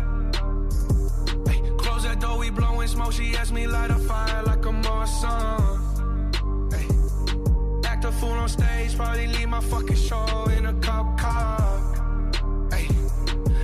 We 2.41 2.49
blowing 2.49 2.87
smoke. 2.87 3.13
She 3.13 3.35
asked 3.35 3.53
me 3.53 3.67
light 3.67 3.91
a 3.91 3.99
fire 3.99 4.41
like 4.41 4.65
a 4.65 4.73
Marsan. 4.85 6.73
Hey. 6.73 6.87
Act 7.87 8.03
a 8.03 8.11
fool 8.11 8.31
on 8.31 8.49
stage, 8.49 8.97
probably 8.97 9.27
leave 9.27 9.47
my 9.47 9.59
fucking 9.59 9.95
show 9.95 10.45
in 10.57 10.65
a 10.65 10.73
cop 10.81 11.19
car. 11.19 11.59
Hey. 12.73 12.87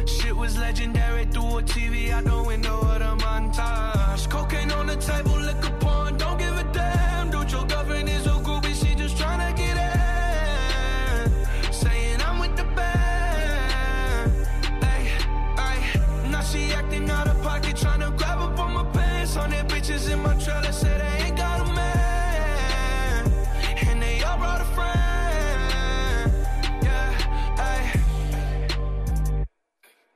Shit 0.06 0.36
was 0.36 0.60
legendary 0.60 1.26
through 1.26 1.58
a 1.58 1.64
TV 1.64 2.12
out 2.12 2.26
the 2.26 2.44
window 2.44 2.80
of 2.82 3.00
the 3.00 3.14
montage. 3.26 4.30
Cocaine 4.30 4.72
on 4.72 4.86
the 4.86 4.98
table, 4.98 5.37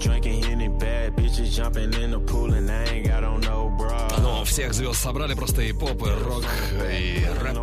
Drinking 0.00 0.42
Henny, 0.42 0.68
bad 0.68 1.14
bitches 1.14 1.54
jumping 1.54 1.92
in 1.92 2.12
the 2.12 2.20
pool, 2.20 2.54
and 2.54 2.70
I 2.70 2.84
ain't 2.84 3.06
got 3.06 3.22
on 3.22 3.40
no. 3.42 3.68
Ну, 4.18 4.44
всех 4.44 4.74
звезд 4.74 5.02
собрали, 5.02 5.34
просто 5.34 5.62
и 5.62 5.72
поп, 5.72 6.02
и 6.06 6.10
рок, 6.10 6.44
и 6.90 7.26
рэп. 7.40 7.58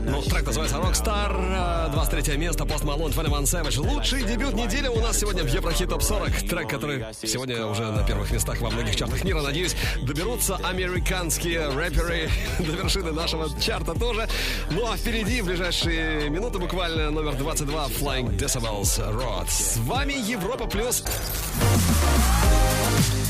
Ну, 0.00 0.22
трек 0.22 0.46
называется 0.46 0.76
Rockstar, 0.76 1.90
23 1.92 2.36
место, 2.36 2.64
Post 2.64 2.84
Malone, 2.84 3.12
21 3.12 3.44
Savage. 3.44 3.78
Лучший 3.80 4.22
дебют 4.22 4.54
недели 4.54 4.88
у 4.88 5.00
нас 5.00 5.18
сегодня 5.18 5.42
в 5.42 5.48
Еврохит 5.48 5.88
Топ 5.88 6.02
40. 6.02 6.48
Трек, 6.48 6.68
который 6.68 7.04
сегодня 7.22 7.66
уже 7.66 7.90
на 7.90 8.02
первых 8.02 8.30
местах 8.30 8.60
во 8.60 8.70
многих 8.70 8.96
чартах 8.96 9.24
мира. 9.24 9.42
Надеюсь, 9.42 9.76
доберутся 10.02 10.56
американские 10.56 11.68
рэперы 11.68 12.30
до 12.58 12.72
вершины 12.72 13.12
нашего 13.12 13.48
чарта 13.60 13.94
тоже. 13.94 14.28
Ну, 14.70 14.90
а 14.90 14.96
впереди, 14.96 15.42
в 15.42 15.46
ближайшие 15.46 16.30
минуты 16.30 16.58
буквально, 16.58 17.10
номер 17.10 17.34
22, 17.34 17.86
Flying 17.88 18.36
Decibels 18.36 18.98
Road. 19.12 19.48
С 19.48 19.76
вами 19.78 20.12
Европа 20.12 20.66
Плюс. 20.66 21.04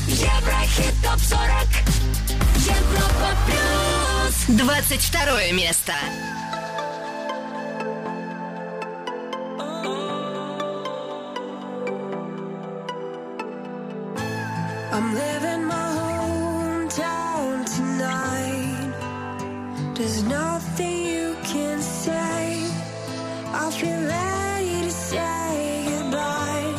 Еврохит 0.07 0.93
ТОП-40 1.03 1.98
Европа 2.67 3.31
Плюс 3.45 4.35
22 4.47 5.53
место 5.53 5.93
I'm 14.91 15.13
living 15.13 15.63
my 15.63 15.87
hometown 15.99 17.65
tonight. 17.75 18.93
There's 19.95 20.23
nothing 20.23 21.05
you 21.05 21.37
can 21.43 21.79
say. 21.81 22.65
I 23.53 23.71
feel 23.71 24.01
ready 24.17 24.81
to 24.87 24.91
say 24.91 25.85
goodbye. 25.87 26.73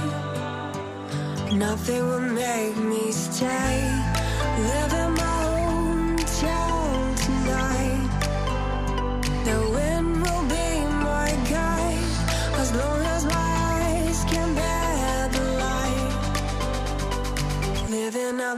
Nothing 1.53 2.03
will 2.09 2.29
make 2.45 2.77
me 2.77 3.13
stay. 3.13 3.70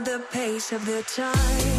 The 0.01 0.19
pace 0.31 0.71
of 0.71 0.85
the 0.87 1.03
time. 1.03 1.72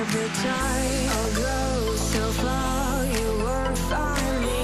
Of 0.00 0.12
the 0.12 0.28
tide. 0.42 1.08
I'll 1.16 1.34
go 1.34 1.96
so 1.96 2.30
far 2.42 3.04
you 3.04 3.28
won't 3.44 3.78
find 3.90 4.34
me. 4.46 4.62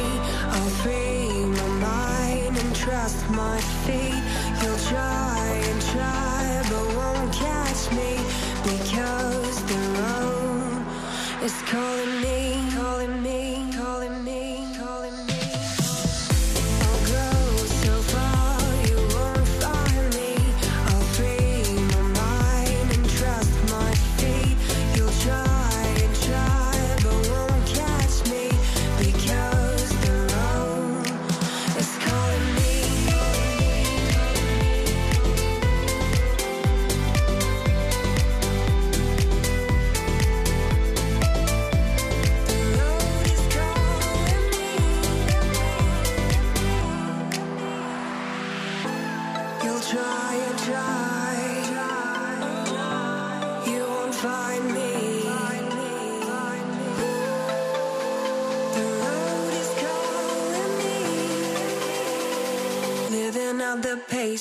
I'll 0.55 0.75
free 0.83 1.45
my 1.61 1.69
mind 1.89 2.57
and 2.57 2.77
trust 2.77 3.29
my 3.31 3.59
feet. 3.85 4.23
You'll 4.63 4.83
try 4.93 5.61
and 5.71 5.83
try, 5.95 6.63
but 6.71 6.87
won't 6.99 7.33
catch 7.33 7.91
me 7.99 8.13
because 8.63 9.57
the 9.71 9.81
road 9.99 10.87
is 11.43 11.57
calling 11.63 12.14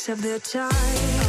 of 0.10 0.22
their 0.22 0.39
time. 0.39 1.22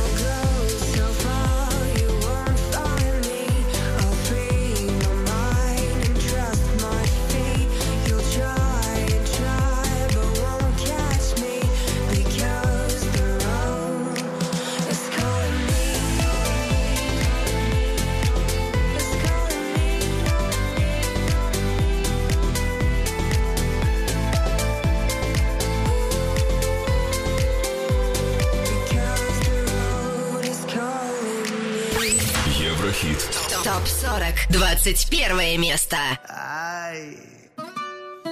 21 34.83 35.57
место. 35.57 35.95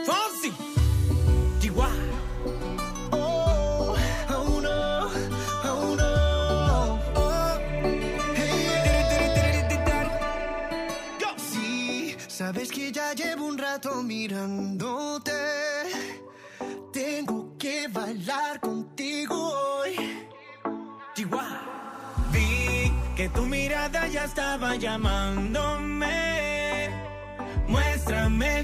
Fonzie. 0.06 0.52
DY. 1.62 1.72
Oh, 3.14 3.96
oh 4.30 4.60
no, 4.62 5.10
oh 5.64 5.96
no. 5.96 7.00
Oh. 7.16 7.60
Hey, 8.36 9.64
Go. 11.18 11.30
Sí, 11.38 12.18
sabes 12.28 12.72
que 12.72 12.92
ya 12.92 13.14
llevo 13.14 13.46
un 13.46 13.58
rato 13.58 14.04
mirándote. 14.04 15.32
Tengo 16.92 17.56
que 17.58 17.88
bailar 17.88 18.60
contigo 18.60 19.36
hoy. 19.36 19.96
DY. 21.16 21.26
Vi 22.34 22.92
que 23.16 23.30
tu 23.30 23.46
mirada 23.46 24.08
ya 24.08 24.26
estaba 24.26 24.76
llamándome. 24.76 25.51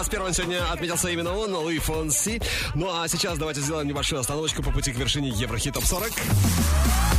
21 0.00 0.32
сегодня 0.32 0.72
отметился 0.72 1.08
именно 1.10 1.36
он, 1.36 1.54
Луи 1.54 1.78
Фонси. 1.78 2.40
Ну 2.74 2.88
а 2.90 3.06
сейчас 3.06 3.36
давайте 3.36 3.60
сделаем 3.60 3.86
небольшую 3.86 4.18
остановочку 4.18 4.62
по 4.62 4.70
пути 4.70 4.92
к 4.92 4.96
вершине 4.96 5.28
Еврохит 5.28 5.74
Топ 5.74 5.84
40. 5.84 6.10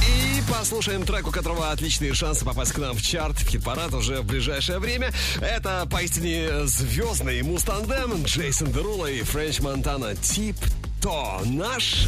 И 0.10 0.42
послушаем 0.52 1.06
трек, 1.06 1.28
у 1.28 1.32
которого 1.32 1.70
отличные 1.70 2.16
шансы 2.16 2.44
попасть 2.44 2.72
к 2.72 2.80
нам 2.80 2.98
в 2.98 3.02
чарт, 3.04 3.38
в 3.38 3.48
хит-парад 3.48 3.94
уже 3.94 4.22
в 4.22 4.26
ближайшее 4.26 4.80
время. 4.80 5.14
Это 5.42 5.88
поистине 5.92 6.66
звездный 6.66 7.44
мустандем 7.44 8.24
Джейсон 8.24 8.72
Дерула 8.72 9.06
и 9.06 9.22
Френч 9.22 9.60
Монтана 9.60 10.16
Тип 10.16 10.56
То. 11.04 11.40
Наш 11.46 12.08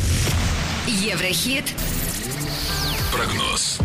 Еврохит. 0.88 1.66
Прогноз. 3.14 3.78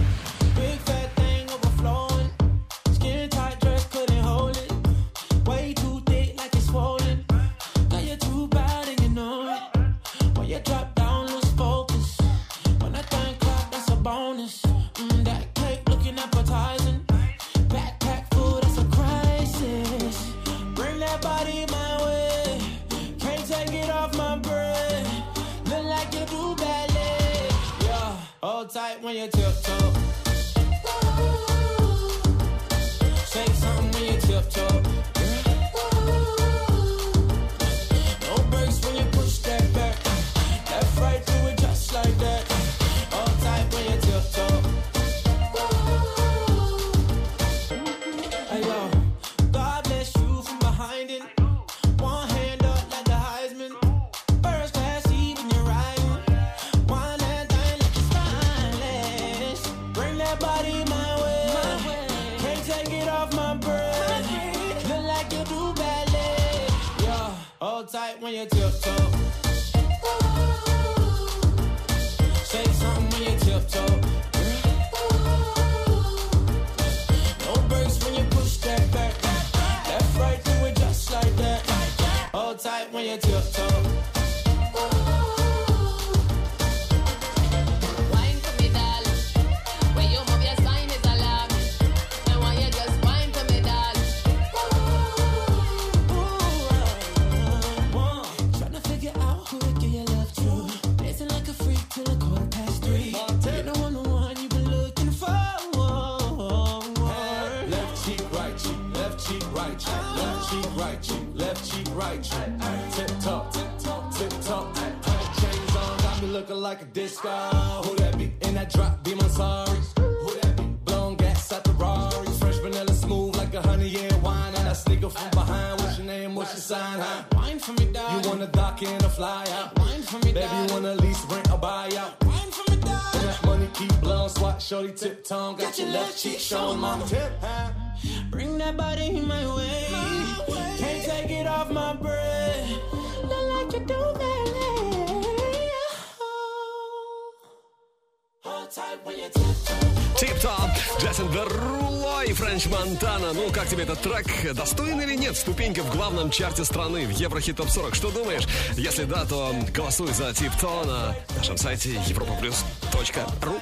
Ступенька 155.38 155.82
в 155.82 155.90
главном 155.90 156.30
чарте 156.30 156.64
страны 156.64 157.06
в 157.06 157.10
Еврохит 157.10 157.56
Топ 157.56 157.70
40? 157.70 157.94
Что 157.94 158.10
думаешь? 158.10 158.46
Если 158.76 159.04
да, 159.04 159.24
то 159.24 159.54
голосуй 159.74 160.12
за 160.12 160.34
Тип-то 160.34 160.84
на 160.84 161.16
нашем 161.36 161.56
сайте 161.56 161.94
europaplus.ru 162.08 163.60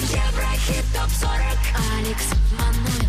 Еврохит 0.00 0.84
ТОП-40 0.94 1.62
Алекс 1.98 2.26
Манойлов 2.58 3.01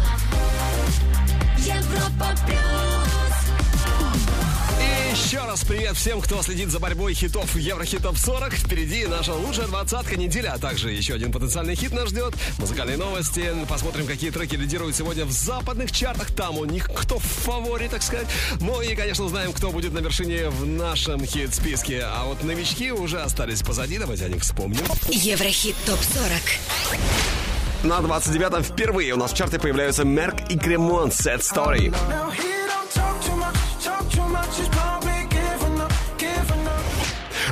еще 5.34 5.46
раз 5.46 5.64
привет 5.64 5.96
всем, 5.96 6.22
кто 6.22 6.44
следит 6.44 6.70
за 6.70 6.80
борьбой 6.80 7.16
хитов 7.16 7.56
Еврохит 7.56 8.04
Топ 8.04 8.20
40. 8.20 8.54
Впереди 8.54 9.08
наша 9.08 9.34
лучшая 9.34 9.66
двадцатка 9.66 10.16
недели, 10.16 10.46
а 10.46 10.60
также 10.60 10.92
еще 10.92 11.16
один 11.16 11.32
потенциальный 11.32 11.74
хит 11.74 11.92
нас 11.92 12.10
ждет. 12.10 12.36
Музыкальные 12.60 12.98
новости. 12.98 13.52
Посмотрим, 13.68 14.06
какие 14.06 14.30
треки 14.30 14.56
лидируют 14.56 14.96
сегодня 14.96 15.26
в 15.26 15.32
западных 15.32 15.92
чартах. 15.92 16.32
Там 16.36 16.60
у 16.60 16.66
них 16.66 16.88
кто 16.96 17.18
в 17.18 17.24
фаворе, 17.24 17.90
так 17.90 18.04
сказать. 18.04 18.28
Ну 18.60 18.80
и, 18.84 18.94
конечно, 18.94 19.26
узнаем, 19.26 19.54
кто 19.54 19.72
будет 19.72 19.92
на 19.94 20.00
вершине 20.00 20.50
в 20.50 20.68
нашем 20.68 21.26
хит-списке. 21.26 22.04
А 22.04 22.26
вот 22.26 22.44
новички 22.44 22.92
уже 22.92 23.20
остались 23.20 23.64
позади. 23.64 23.98
Давайте 23.98 24.26
о 24.26 24.30
них 24.30 24.44
вспомним. 24.44 24.86
Еврохит 25.10 25.76
ТОП-40 25.88 26.60
На 27.86 28.02
29-м 28.02 28.64
впервые 28.64 29.16
у 29.16 29.18
нас 29.18 29.34
в 29.34 29.36
чарте 29.36 29.58
появляются 29.58 30.06
Мерк 30.06 30.52
и 30.52 30.60
Кремон 30.60 31.10
Set 31.10 31.40
Story. 31.40 31.92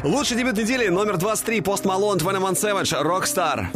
Лучший 0.04 0.36
дебют 0.36 0.58
недели 0.58 0.88
номер 0.88 1.18
23 1.18 1.62
Пост 1.62 1.86
Малон, 1.86 2.18
21 2.18 2.54
Savage, 2.54 3.04
Rockstar. 3.04 3.68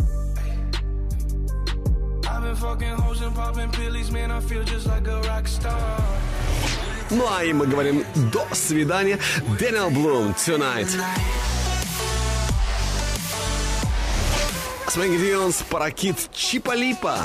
Ну 7.11 7.25
а 7.29 7.43
и 7.43 7.53
мы 7.53 7.67
говорим 7.67 8.03
до 8.33 8.47
свидания. 8.53 9.19
Дэниел 9.59 9.91
Блум, 9.91 10.29
Tonight. 10.31 10.89
Свенги 14.87 15.17
Диланс, 15.17 15.63
Паракит, 15.69 16.17
Чипалипа. 16.33 17.19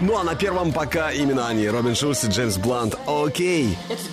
Ну 0.00 0.16
а 0.16 0.24
на 0.24 0.34
первом 0.34 0.72
пока 0.72 1.12
именно 1.12 1.48
они. 1.48 1.68
Робин 1.68 1.94
Шульц 1.94 2.24
и 2.24 2.28
Джеймс 2.28 2.56
Блант. 2.56 2.96
Окей. 3.06 3.76
Okay. 3.88 4.10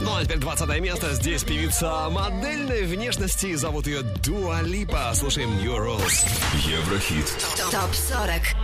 Ну 0.00 0.16
а 0.16 0.24
теперь 0.24 0.38
20 0.38 0.80
место. 0.80 1.14
Здесь 1.14 1.44
певица 1.44 2.08
модельной 2.08 2.84
внешности. 2.84 3.54
Зовут 3.54 3.86
ее 3.86 4.02
Дуа 4.02 4.62
Липа. 4.62 5.12
Слушаем 5.14 5.50
New 5.58 5.76
Rules. 5.76 6.26
Еврохит. 6.66 7.26
ТОП-40 7.70 8.56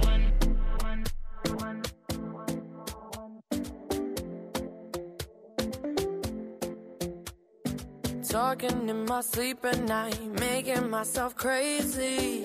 Talking 8.31 8.89
in 8.89 9.07
my 9.07 9.21
sleep 9.23 9.65
at 9.65 9.81
night, 9.89 10.21
making 10.39 10.91
myself 10.91 11.35
crazy. 11.35 12.45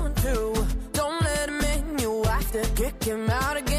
Check 2.99 3.03
him 3.03 3.29
out 3.29 3.57
again. 3.57 3.70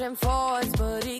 Pushing 0.00 0.16
forwards, 0.16 0.72
but 0.78 1.04
he 1.04 1.19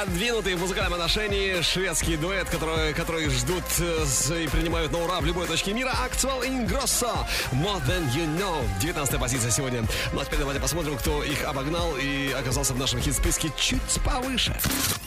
Продвинутый 0.00 0.54
в 0.54 0.60
музыкальном 0.60 0.94
отношении 0.94 1.60
шведский 1.60 2.16
дуэт, 2.16 2.48
который, 2.48 2.94
который 2.94 3.28
ждут 3.28 3.64
э, 3.80 4.44
и 4.44 4.48
принимают 4.48 4.92
на 4.92 4.98
ура 5.04 5.20
в 5.20 5.26
любой 5.26 5.46
точке 5.46 5.74
мира. 5.74 5.92
Актуал 6.02 6.42
Ингроссо. 6.42 7.26
More 7.52 7.82
Than 7.86 8.10
You 8.14 8.26
Know. 8.38 8.64
19 8.80 9.20
позиция 9.20 9.50
сегодня. 9.50 9.84
Ну 10.14 10.20
а 10.20 10.24
теперь 10.24 10.38
давайте 10.38 10.58
посмотрим, 10.58 10.96
кто 10.96 11.22
их 11.22 11.44
обогнал 11.44 11.98
и 11.98 12.32
оказался 12.32 12.72
в 12.72 12.78
нашем 12.78 13.02
хит-списке 13.02 13.52
чуть 13.58 14.00
повыше. 14.02 14.58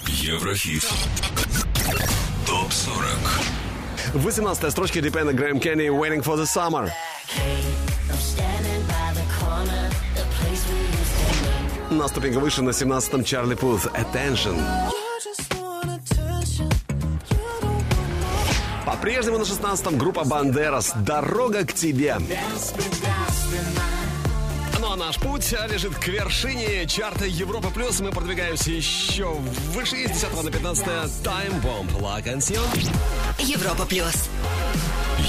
Еврохит. 0.05 0.87
Топ 2.45 2.71
40. 2.71 3.07
18 4.13 4.71
строчка 4.71 4.99
Depend 4.99 5.33
Грэм 5.33 5.59
Кенни 5.59 5.87
Waiting 5.87 6.23
for 6.23 6.37
the 6.37 6.45
Summer. 6.45 6.91
На 12.03 12.09
ступеньку 12.09 12.41
выше 12.41 12.61
на 12.61 12.71
17-м 12.71 13.23
Чарли 13.23 13.55
Пут 13.55 13.85
Attention. 13.85 14.61
По-прежнему 18.85 19.37
на 19.37 19.43
16-м 19.43 19.97
группа 19.97 20.25
Бандерас 20.25 20.91
Дорога 20.97 21.65
к 21.65 21.71
тебе. 21.71 22.17
Ну 24.81 24.91
а 24.91 24.97
наш 24.97 25.17
путь 25.17 25.49
лежит 25.71 25.95
к 25.95 26.09
вершине 26.09 26.85
чарта 26.87 27.23
Европа 27.25 27.69
Плюс. 27.69 28.01
Мы 28.01 28.11
продвигаемся 28.11 28.71
еще 28.71 29.31
выше. 29.73 29.95
Из 29.95 30.11
10 30.11 30.43
на 30.43 30.51
15 30.51 30.85
Time 31.23 31.61
Bomb 31.63 32.01
La 32.01 32.21
Canción. 32.21 32.65
Европа 33.39 33.85
плюс. 33.85 34.27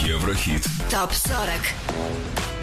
Еврохит. 0.03 0.67
Топ 0.91 1.13
40. 1.13 2.54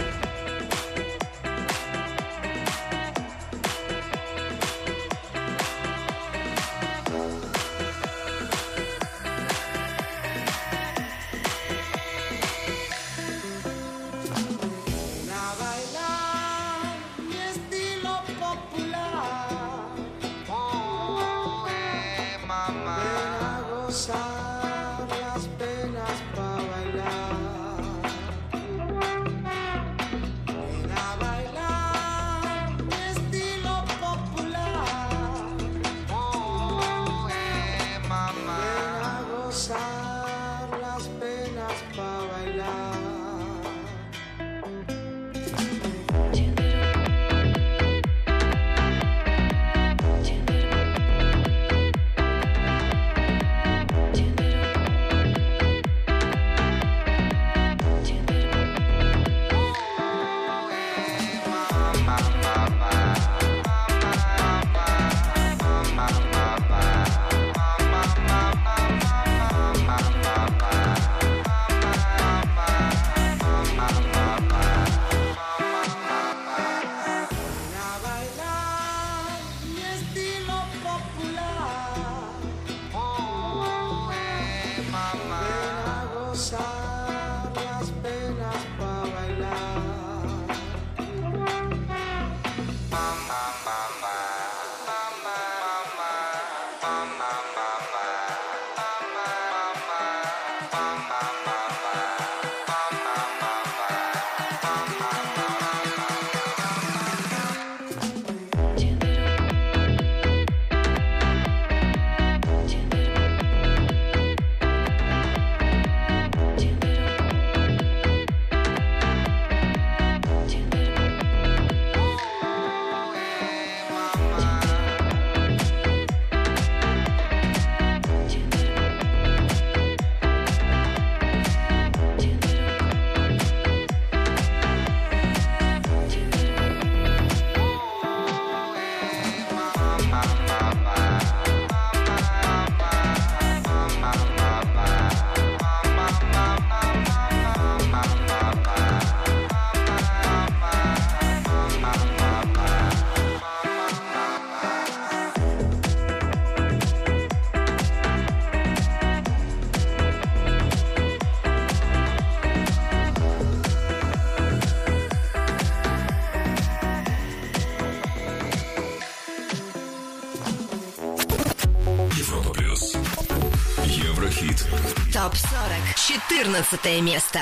14 176.51 177.01
место. 177.01 177.39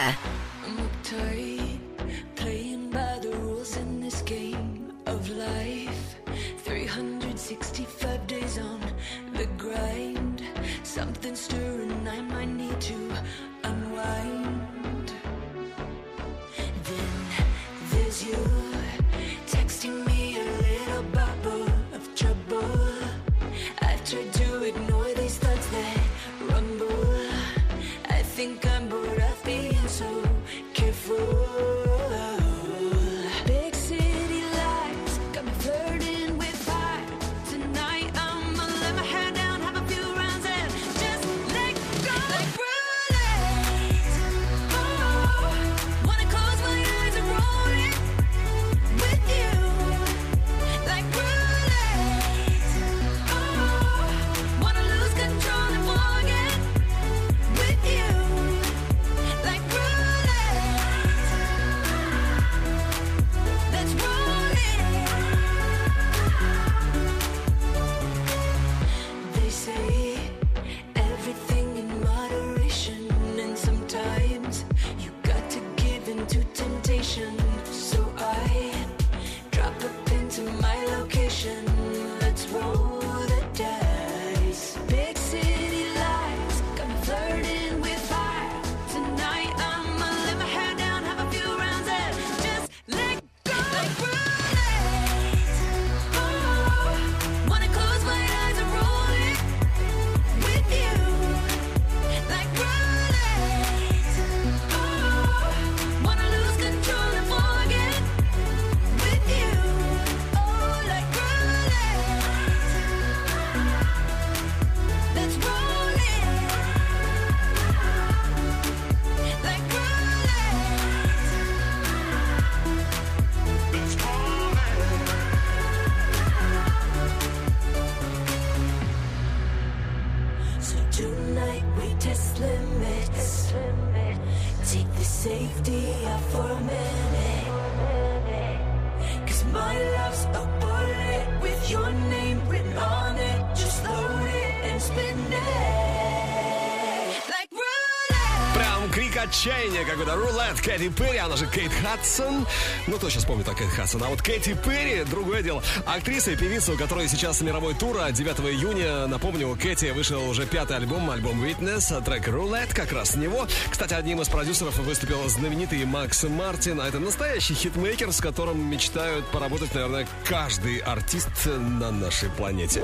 Кэти 150.62 150.90
Перри, 150.90 151.18
она 151.18 151.36
же 151.36 151.48
Кейт 151.48 151.72
Хадсон. 151.72 152.46
Ну, 152.88 152.98
кто 152.98 153.10
сейчас 153.10 153.26
помнит 153.26 153.48
о 153.48 153.54
Кейт 153.54 153.70
Хадсон? 153.70 154.04
А 154.04 154.08
вот 154.08 154.22
Кэти 154.22 154.58
Перри, 154.66 155.04
другое 155.04 155.42
дело. 155.42 155.64
Актриса 155.86 156.32
и 156.32 156.36
певица, 156.36 156.74
у 156.74 156.78
которой 156.78 157.08
сейчас 157.08 157.42
мировой 157.42 157.74
тур, 157.74 157.98
а 158.00 158.12
9 158.12 158.40
июня, 158.52 159.08
напомню, 159.08 159.50
у 159.50 159.56
Кэти 159.56 159.92
вышел 159.92 160.28
уже 160.30 160.46
пятый 160.46 160.78
альбом, 160.78 161.10
альбом 161.10 161.44
Witness, 161.44 161.96
а 161.96 162.02
трек 162.02 162.28
Roulette, 162.28 162.74
как 162.74 162.92
раз 162.92 163.12
с 163.12 163.16
него. 163.16 163.48
Кстати, 163.70 163.94
одним 163.94 164.22
из 164.22 164.30
продюсеров 164.30 164.78
выступил 164.78 165.28
знаменитый 165.30 165.86
Макс 165.86 166.24
Мартин, 166.24 166.82
а 166.82 166.88
это 166.88 167.00
настоящий 167.00 167.54
хитмейкер, 167.54 168.12
с 168.12 168.20
которым 168.20 168.70
мечтают 168.70 169.26
поработать, 169.28 169.74
наверное, 169.74 170.08
каждый 170.26 170.78
артист 170.80 171.30
на 171.46 171.92
нашей 171.92 172.30
планете. 172.30 172.84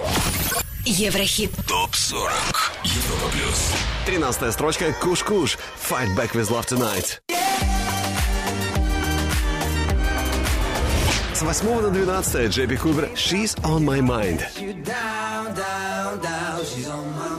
Еврохит. 0.86 1.52
ТОП-40. 1.68 2.30
Европа 2.84 3.30
плюс. 3.32 3.74
13 4.06 4.54
строчка 4.54 4.94
Куш-Куш. 5.02 5.58
Fight 5.90 6.16
Back 6.16 6.34
With 6.34 6.50
Love 6.50 6.68
Tonight. 6.68 7.25
8 11.46 11.82
на 11.82 11.90
12 11.92 12.50
Джеби 12.50 12.76
Кубер 12.76 13.04
She's 13.14 13.56
On 13.62 13.80
My 13.80 14.00
Mind. 14.00 14.42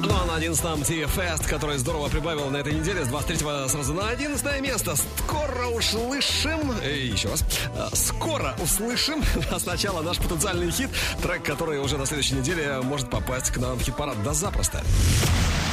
Ну 0.01 0.15
а 0.15 0.27
на 0.27 0.41
11-м 0.41 0.85
Тия 0.85 1.09
Фест, 1.09 1.47
который 1.47 1.77
здорово 1.79 2.09
прибавил 2.09 2.49
на 2.49 2.59
этой 2.59 2.73
неделе, 2.73 3.05
с 3.05 3.09
23 3.09 3.39
сразу 3.69 3.95
на 3.95 4.09
11 4.09 4.61
место. 4.61 4.95
Скоро 4.95 5.67
услышим, 5.77 6.73
э, 6.85 6.97
еще 6.99 7.31
раз, 7.31 7.43
э, 7.75 7.89
скоро 7.95 8.55
услышим, 8.63 9.25
а 9.51 9.59
сначала 9.59 10.03
наш 10.03 10.19
потенциальный 10.19 10.71
хит, 10.71 10.91
трек, 11.21 11.43
который 11.43 11.81
уже 11.81 11.99
на 11.99 12.07
следующей 12.07 12.37
неделе 12.37 12.79
может 12.83 13.11
попасть 13.11 13.51
к 13.51 13.57
нам 13.57 13.77
в 13.77 13.83
хит-парад. 13.83 14.23
Да 14.23 14.35
запросто. 14.35 14.85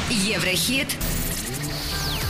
Еврохит. 0.10 0.88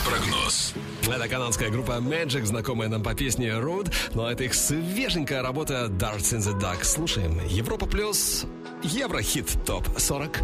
Прогноз. 0.05 0.73
Это 1.05 1.27
канадская 1.27 1.69
группа 1.69 1.93
Magic, 1.93 2.45
знакомая 2.45 2.89
нам 2.89 3.03
по 3.03 3.13
песне 3.13 3.49
Road, 3.49 3.93
но 4.13 4.31
это 4.31 4.45
их 4.45 4.53
свеженькая 4.53 5.41
работа 5.43 5.85
Darts 5.85 6.33
in 6.33 6.39
the 6.39 6.57
Dark. 6.59 6.83
Слушаем. 6.83 7.39
Европа 7.47 7.85
плюс 7.85 8.45
Еврохит 8.81 9.57
ТОП 9.65 9.87
40. 9.97 10.41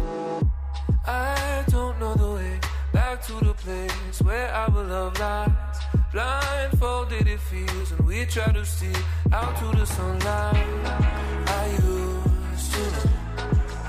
I 1.06 1.64
don't 1.68 1.98
know 1.98 2.14
the 2.14 2.32
way 2.34 2.60
back 2.92 3.22
to 3.26 3.32
the 3.44 3.54
place 3.54 4.20
where 4.22 4.52
our 4.52 4.84
love 4.84 5.18
lies. 5.18 5.50
Blindfolded 6.12 7.26
it 7.26 7.40
feels, 7.40 7.92
and 7.92 8.06
we 8.06 8.26
try 8.26 8.52
to 8.52 8.64
see 8.64 8.92
out 9.32 9.56
to 9.58 9.78
the 9.78 9.86
sunlight. 9.86 10.66
I 11.46 11.66
used 11.78 12.72
to 12.72 12.80
know 12.80 13.10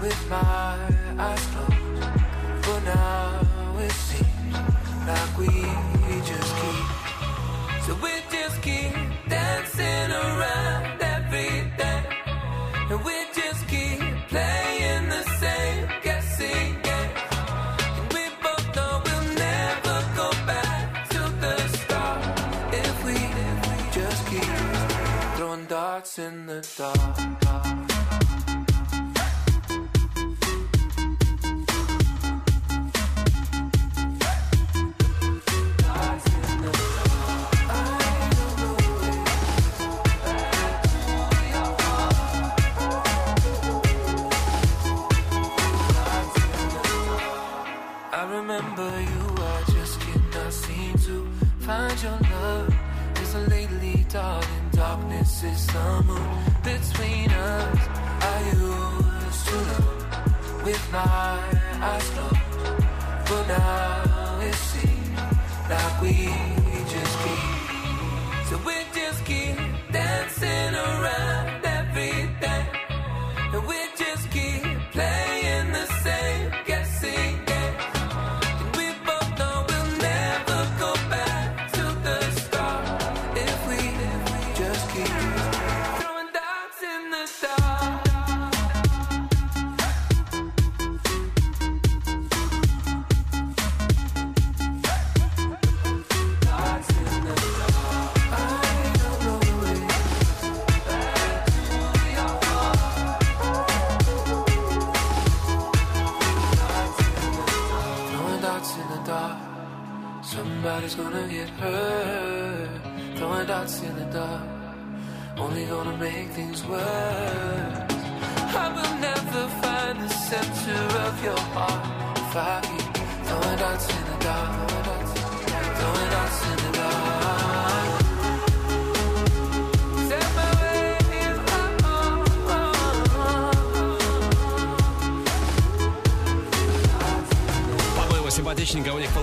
with 0.01 0.29
my 0.29 0.77
eyes 1.17 1.47
closed, 1.47 2.01
but 2.61 2.83
now 2.85 3.41
it 3.79 3.91
seems 3.91 4.55
like 5.07 5.37
we 5.37 6.00
just 6.25 6.55
keep. 6.61 6.85
So 7.85 7.93
we 8.03 8.11
just 8.31 8.61
keep 8.61 8.93
dancing 9.27 10.11
around 10.11 11.01
every 11.01 11.71
day, 11.77 12.03
and 12.89 13.03
we 13.03 13.15
just 13.33 13.67
keep 13.67 13.99
playing 14.29 15.09
the 15.09 15.23
same 15.39 15.89
guessing 16.03 16.81
game. 16.87 17.11
And 17.97 18.13
we 18.13 18.23
both 18.43 18.75
know 18.75 19.01
we'll 19.05 19.35
never 19.35 19.97
go 20.15 20.29
back 20.45 21.09
to 21.09 21.19
the 21.43 21.57
start 21.77 22.21
if 22.73 23.05
we, 23.05 23.15
if 23.15 23.59
we 23.69 23.77
just 23.99 24.27
keep 24.27 25.37
throwing 25.37 25.65
darts 25.65 26.19
in 26.19 26.45
the 26.45 26.61
dark. 26.77 27.80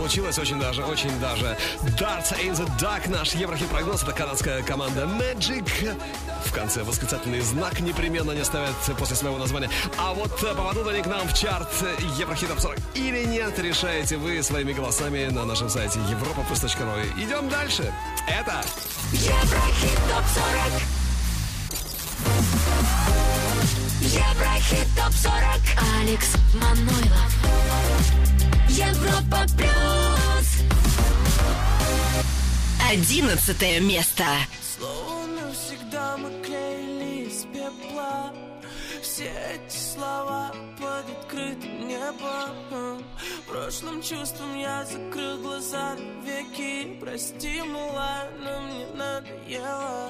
Получилось. 0.09 0.39
Очень 0.39 0.59
даже, 0.59 0.83
очень 0.85 1.21
даже. 1.21 1.55
Darts 1.99 2.33
in 2.41 2.55
the 2.55 2.67
Dark. 2.81 3.11
Наш 3.11 3.35
Еврохит 3.35 3.69
прогноз. 3.69 4.03
Это 4.03 4.13
канадская 4.13 4.63
команда 4.63 5.03
Magic. 5.03 6.01
В 6.47 6.53
конце 6.55 6.83
восклицательный 6.83 7.41
знак 7.41 7.81
непременно 7.81 8.33
не 8.33 8.43
ставят 8.43 8.75
после 8.99 9.17
своего 9.17 9.37
названия. 9.37 9.69
А 9.99 10.15
вот 10.15 10.33
э, 10.43 10.55
попадут 10.55 10.89
они 10.89 11.03
к 11.03 11.07
нам 11.07 11.29
в 11.29 11.35
чарт 11.35 11.69
Еврохит 12.19 12.49
Топ 12.49 12.59
40 12.59 12.79
или 12.95 13.25
нет, 13.25 13.59
решаете 13.59 14.17
вы 14.17 14.43
своими 14.43 14.73
голосами 14.73 15.27
на 15.27 15.45
нашем 15.45 15.69
сайте 15.69 16.01
европа.ру. 16.09 17.23
Идем 17.23 17.51
дальше. 17.51 17.93
Это... 18.27 18.63
Еврохит 19.13 19.99
топ 20.09 20.25
40. 20.35 20.83
Еврохит 24.01 24.89
топ 24.97 25.13
40. 25.13 25.35
Алекс 26.01 26.35
Манойлов. 26.55 27.38
Одиннадцатое 32.89 33.81
место. 33.81 34.25
Словно 34.63 35.53
всегда 35.53 36.17
мы 36.17 36.31
клеили 36.43 37.29
пепла. 37.53 38.33
Все 39.03 39.31
эти 39.53 39.77
слова 39.77 40.55
под 40.81 41.05
открытым 41.19 41.87
небом. 41.87 43.05
Прошлым 43.47 44.01
чувством 44.01 44.59
я 44.59 44.87
закрыл 44.87 45.37
глаза 45.43 45.97
веки. 46.25 46.99
Прости, 46.99 47.61
милая, 47.61 48.31
но 48.41 48.63
мне 48.63 48.87
надоело 48.95 50.08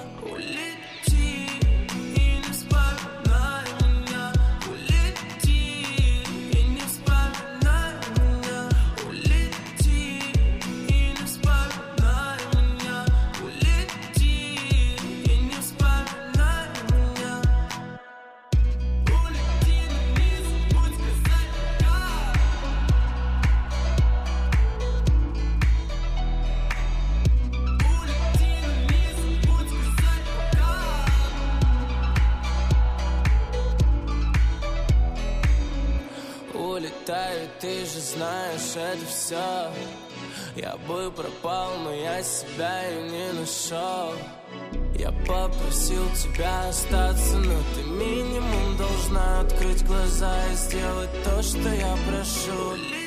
Я 40.61 40.75
бы 40.75 41.09
пропал, 41.09 41.71
но 41.85 41.93
я 41.93 42.21
себя 42.21 42.91
и 42.91 43.09
не 43.09 43.31
нашел. 43.31 44.11
Я 44.93 45.09
попросил 45.25 46.03
тебя 46.13 46.67
остаться, 46.67 47.37
но 47.37 47.55
ты 47.73 47.83
минимум 47.83 48.75
должна 48.75 49.39
открыть 49.39 49.85
глаза 49.85 50.35
и 50.51 50.55
сделать 50.55 51.23
то, 51.23 51.41
что 51.41 51.69
я 51.69 51.95
прошу. 52.09 52.98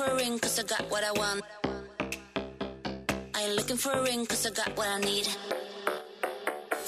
for 0.00 0.12
a 0.12 0.16
ring 0.16 0.38
cause 0.38 0.58
I 0.58 0.62
got 0.62 0.90
what 0.90 1.04
I 1.04 1.12
want. 1.12 1.42
I 3.34 3.42
ain't 3.42 3.56
looking 3.56 3.76
for 3.76 3.92
a 3.92 4.02
ring 4.02 4.24
cause 4.24 4.46
I 4.46 4.50
got 4.50 4.74
what 4.76 4.88
I 4.88 4.98
need. 5.00 5.26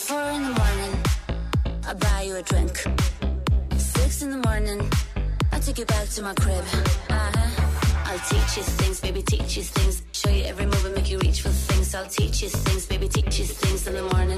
Four 0.07 0.23
in 0.37 0.43
the 0.49 0.55
morning, 0.63 0.93
I 1.89 1.93
buy 1.95 2.23
you 2.23 2.37
a 2.37 2.43
drink. 2.43 2.75
Six 3.77 4.23
in 4.23 4.31
the 4.31 4.43
morning, 4.49 4.81
I 5.53 5.59
take 5.59 5.79
you 5.79 5.85
back 5.85 6.09
to 6.17 6.23
my 6.23 6.35
crib. 6.35 6.65
Uh-huh. 7.11 8.09
I'll 8.09 8.25
teach 8.31 8.57
you 8.57 8.63
things, 8.81 9.01
baby, 9.01 9.23
teach 9.23 9.57
you 9.59 9.63
things. 9.63 10.03
Show 10.13 10.31
you 10.31 10.45
every 10.45 10.65
move 10.65 10.85
and 10.87 10.95
make 10.95 11.11
you 11.11 11.19
reach 11.19 11.43
for 11.43 11.51
things. 11.51 11.95
I'll 11.95 12.07
teach 12.07 12.43
you 12.43 12.49
things, 12.49 12.87
baby, 12.87 13.09
teach 13.09 13.39
you 13.41 13.45
things 13.45 13.87
in 13.87 13.95
the 13.95 14.05
morning. 14.15 14.32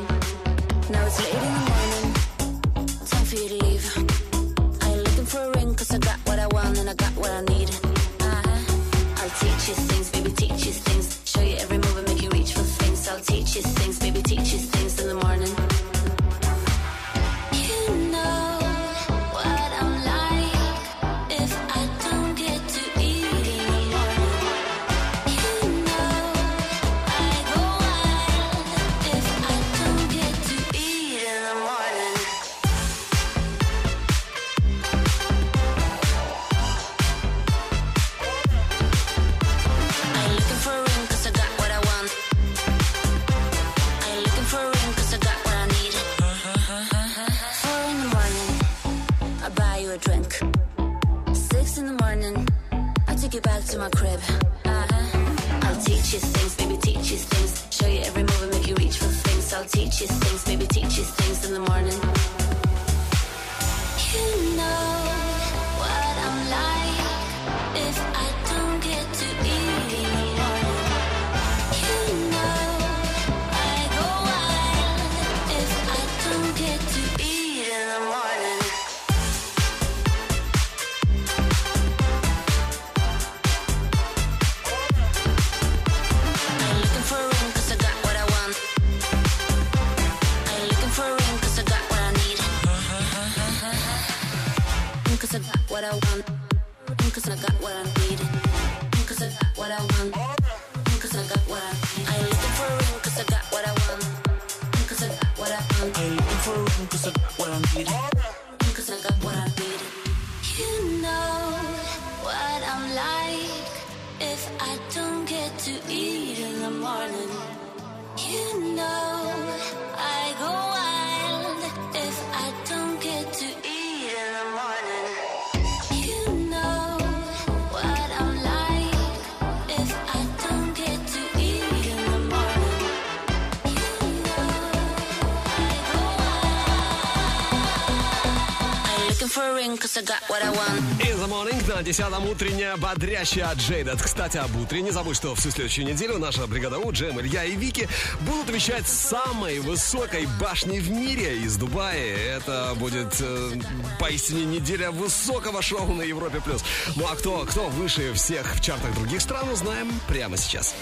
На 141.74 141.80
10-м 141.80 142.28
утренняя 142.28 142.76
бодрящая 142.76 143.46
от 143.46 143.58
Джейдет. 143.58 144.00
Кстати, 144.00 144.36
об 144.36 144.54
утре. 144.56 144.80
Не 144.80 144.92
забудь, 144.92 145.16
что 145.16 145.34
всю 145.34 145.50
следующую 145.50 145.86
неделю 145.88 146.18
наша 146.18 146.46
бригада 146.46 146.78
У, 146.78 146.92
Джем, 146.92 147.20
Илья 147.20 147.44
и 147.44 147.56
Вики 147.56 147.88
будут 148.20 148.48
вещать 148.50 148.86
с 148.86 148.92
самой 148.92 149.58
высокой 149.58 150.26
башни 150.40 150.78
в 150.78 150.90
мире 150.90 151.38
из 151.38 151.56
Дубая. 151.56 152.16
Это 152.36 152.74
будет 152.76 153.16
э, 153.20 153.52
поистине 153.98 154.44
неделя 154.44 154.92
высокого 154.92 155.62
шоу 155.62 155.92
на 155.94 156.02
Европе+. 156.02 156.40
плюс. 156.40 156.64
Ну 156.94 157.06
а 157.08 157.16
кто, 157.16 157.44
кто 157.44 157.66
выше 157.70 158.12
всех 158.14 158.54
в 158.54 158.60
чартах 158.60 158.94
других 158.94 159.20
стран, 159.20 159.48
узнаем 159.48 159.90
прямо 160.06 160.36
сейчас. 160.36 160.76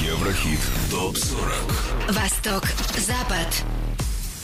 Еврохит 0.00 0.60
ТОП-40 0.90 2.12
Восток, 2.12 2.64
Запад. 2.98 3.83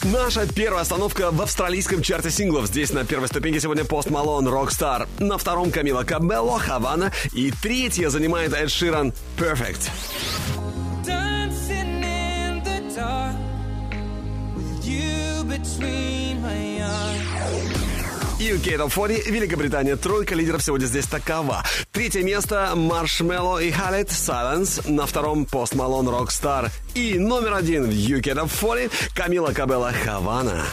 Наша 0.04 0.46
первая 0.46 0.80
остановка 0.80 1.30
в 1.30 1.42
австралийском 1.42 2.00
чарте 2.00 2.30
синглов. 2.30 2.66
Здесь 2.66 2.90
на 2.90 3.04
первой 3.04 3.28
ступеньке 3.28 3.60
сегодня 3.60 3.84
Пост 3.84 4.08
Малон, 4.08 4.48
Rockstar. 4.48 5.06
На 5.18 5.36
втором 5.36 5.70
Камила 5.70 6.04
Кабелло, 6.04 6.58
Хавана. 6.58 7.12
И 7.34 7.50
третья 7.50 8.08
занимает 8.08 8.54
Эд 8.54 8.70
Ширан, 8.70 9.12
Perfect. 9.36 9.90
UK 18.50 18.78
Top 18.78 18.92
40, 18.92 19.26
Великобритания. 19.28 19.94
Тройка 19.94 20.34
лидеров 20.34 20.62
сегодня 20.62 20.86
здесь 20.86 21.06
такова. 21.06 21.62
Третье 21.92 22.22
место 22.24 22.72
Маршмелло 22.74 23.58
и 23.58 23.70
Халет 23.70 24.08
Silence. 24.08 24.90
На 24.90 25.06
втором 25.06 25.46
Пост 25.46 25.76
Малон 25.76 26.08
Rockstar. 26.08 26.68
И 26.94 27.16
номер 27.16 27.54
один 27.54 27.84
в 27.84 27.90
UK 27.90 28.34
Top 28.34 28.50
40 28.50 28.90
Камила 29.14 29.52
Кабелла 29.52 29.92
Хавана. 29.92 30.64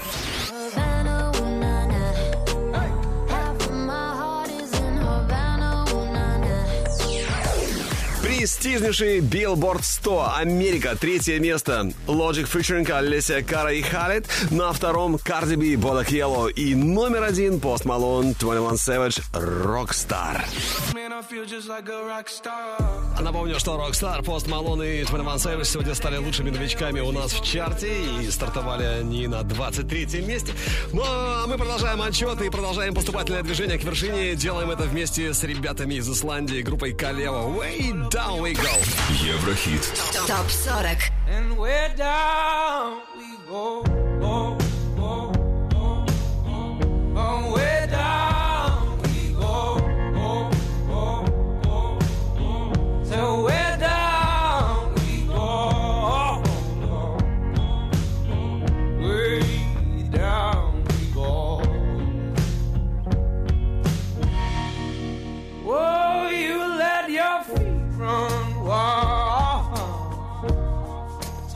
Престижнейший 8.48 9.20
Billboard 9.20 9.82
100 9.84 10.36
Америка. 10.38 10.96
Третье 10.98 11.38
место 11.38 11.92
Logic 12.08 12.50
featuring 12.50 12.90
Алисия 12.90 13.44
Кара 13.44 13.74
и 13.74 13.82
Халет. 13.82 14.26
На 14.52 14.72
втором 14.72 15.18
Cardi 15.18 15.58
B, 15.58 15.74
Bodak 15.74 16.08
Yellow. 16.08 16.50
И 16.50 16.74
номер 16.74 17.24
один 17.24 17.60
Пост 17.60 17.84
Малон, 17.84 18.36
21 18.40 18.76
Savage, 18.76 19.22
Rockstar. 19.34 20.46
Like 21.28 22.28
star. 22.28 23.22
Напомню, 23.22 23.60
что 23.60 23.76
Rockstar, 23.76 24.24
Пост 24.24 24.48
Малон 24.48 24.82
и 24.82 25.04
21 25.04 25.36
Savage 25.36 25.66
сегодня 25.66 25.96
стали 25.96 26.16
лучшими 26.18 26.50
новичками 26.50 27.02
у 27.02 27.12
нас 27.12 27.34
в 27.34 27.44
чарте 27.44 27.92
и 28.22 28.32
стартовали 28.32 28.84
они 28.84 29.28
на 29.28 29.44
23 29.44 30.22
месте. 30.22 30.54
Ну, 30.94 31.02
а 31.04 31.46
мы 31.48 31.58
продолжаем 31.58 32.02
отчет 32.02 32.42
и 32.42 32.50
продолжаем 32.50 32.94
поступательное 32.94 33.44
движение 33.44 33.78
к 33.78 33.84
вершине. 33.84 34.36
Делаем 34.36 34.70
это 34.70 34.84
вместе 34.84 35.34
с 35.34 35.44
ребятами 35.44 35.96
из 35.96 36.08
Исландии, 36.10 36.62
группой 36.62 36.94
Калева. 36.94 37.50
Way 37.50 38.10
down 38.10 38.37
we 38.43 38.53
go. 38.53 38.69
Еврохит 39.25 39.91
ТОП 40.27 40.47
40. 40.51 41.11
And 41.31 41.57
where 41.57 41.89
down 41.97 43.01
we 43.17 43.39
go. 43.49 44.06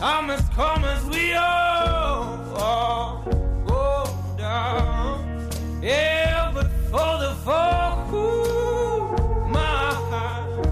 Time 0.01 0.29
has 0.29 0.49
come 0.55 0.83
as 0.83 1.05
we 1.05 1.33
all, 1.35 2.55
all 2.55 3.23
go 3.67 4.09
down. 4.35 5.47
Yeah, 5.79 6.49
but 6.55 6.71
for 6.89 7.19
the 7.21 7.35
fall, 7.45 8.09
ooh, 8.11 9.15
my 9.47 9.93
heart, 10.09 10.63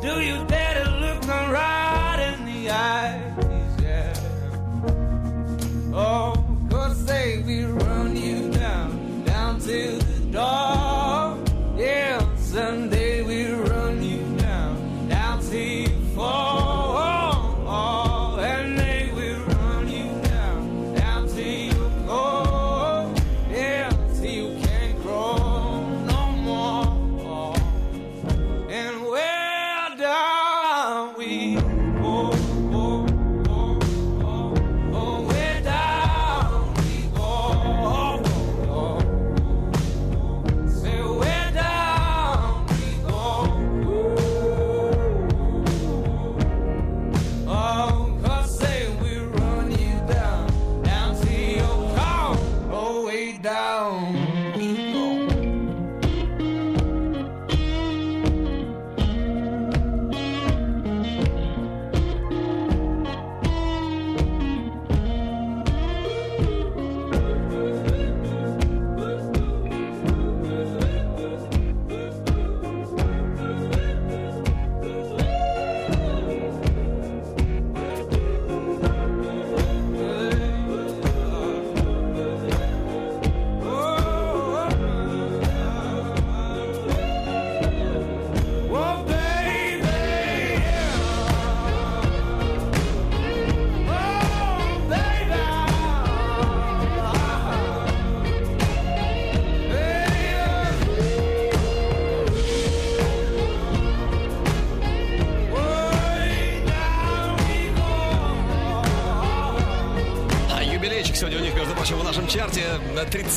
do 0.00 0.22
you 0.22 0.42
dare 0.46 0.82
to 0.82 0.90
look 1.02 1.20
me 1.20 1.52
right 1.52 2.32
in 2.32 2.46
the 2.46 2.70
eyes? 2.70 3.82
Yeah. 3.82 4.14
Oh, 5.92 6.42
cause 6.70 6.96
say 6.96 7.42
we 7.42 7.66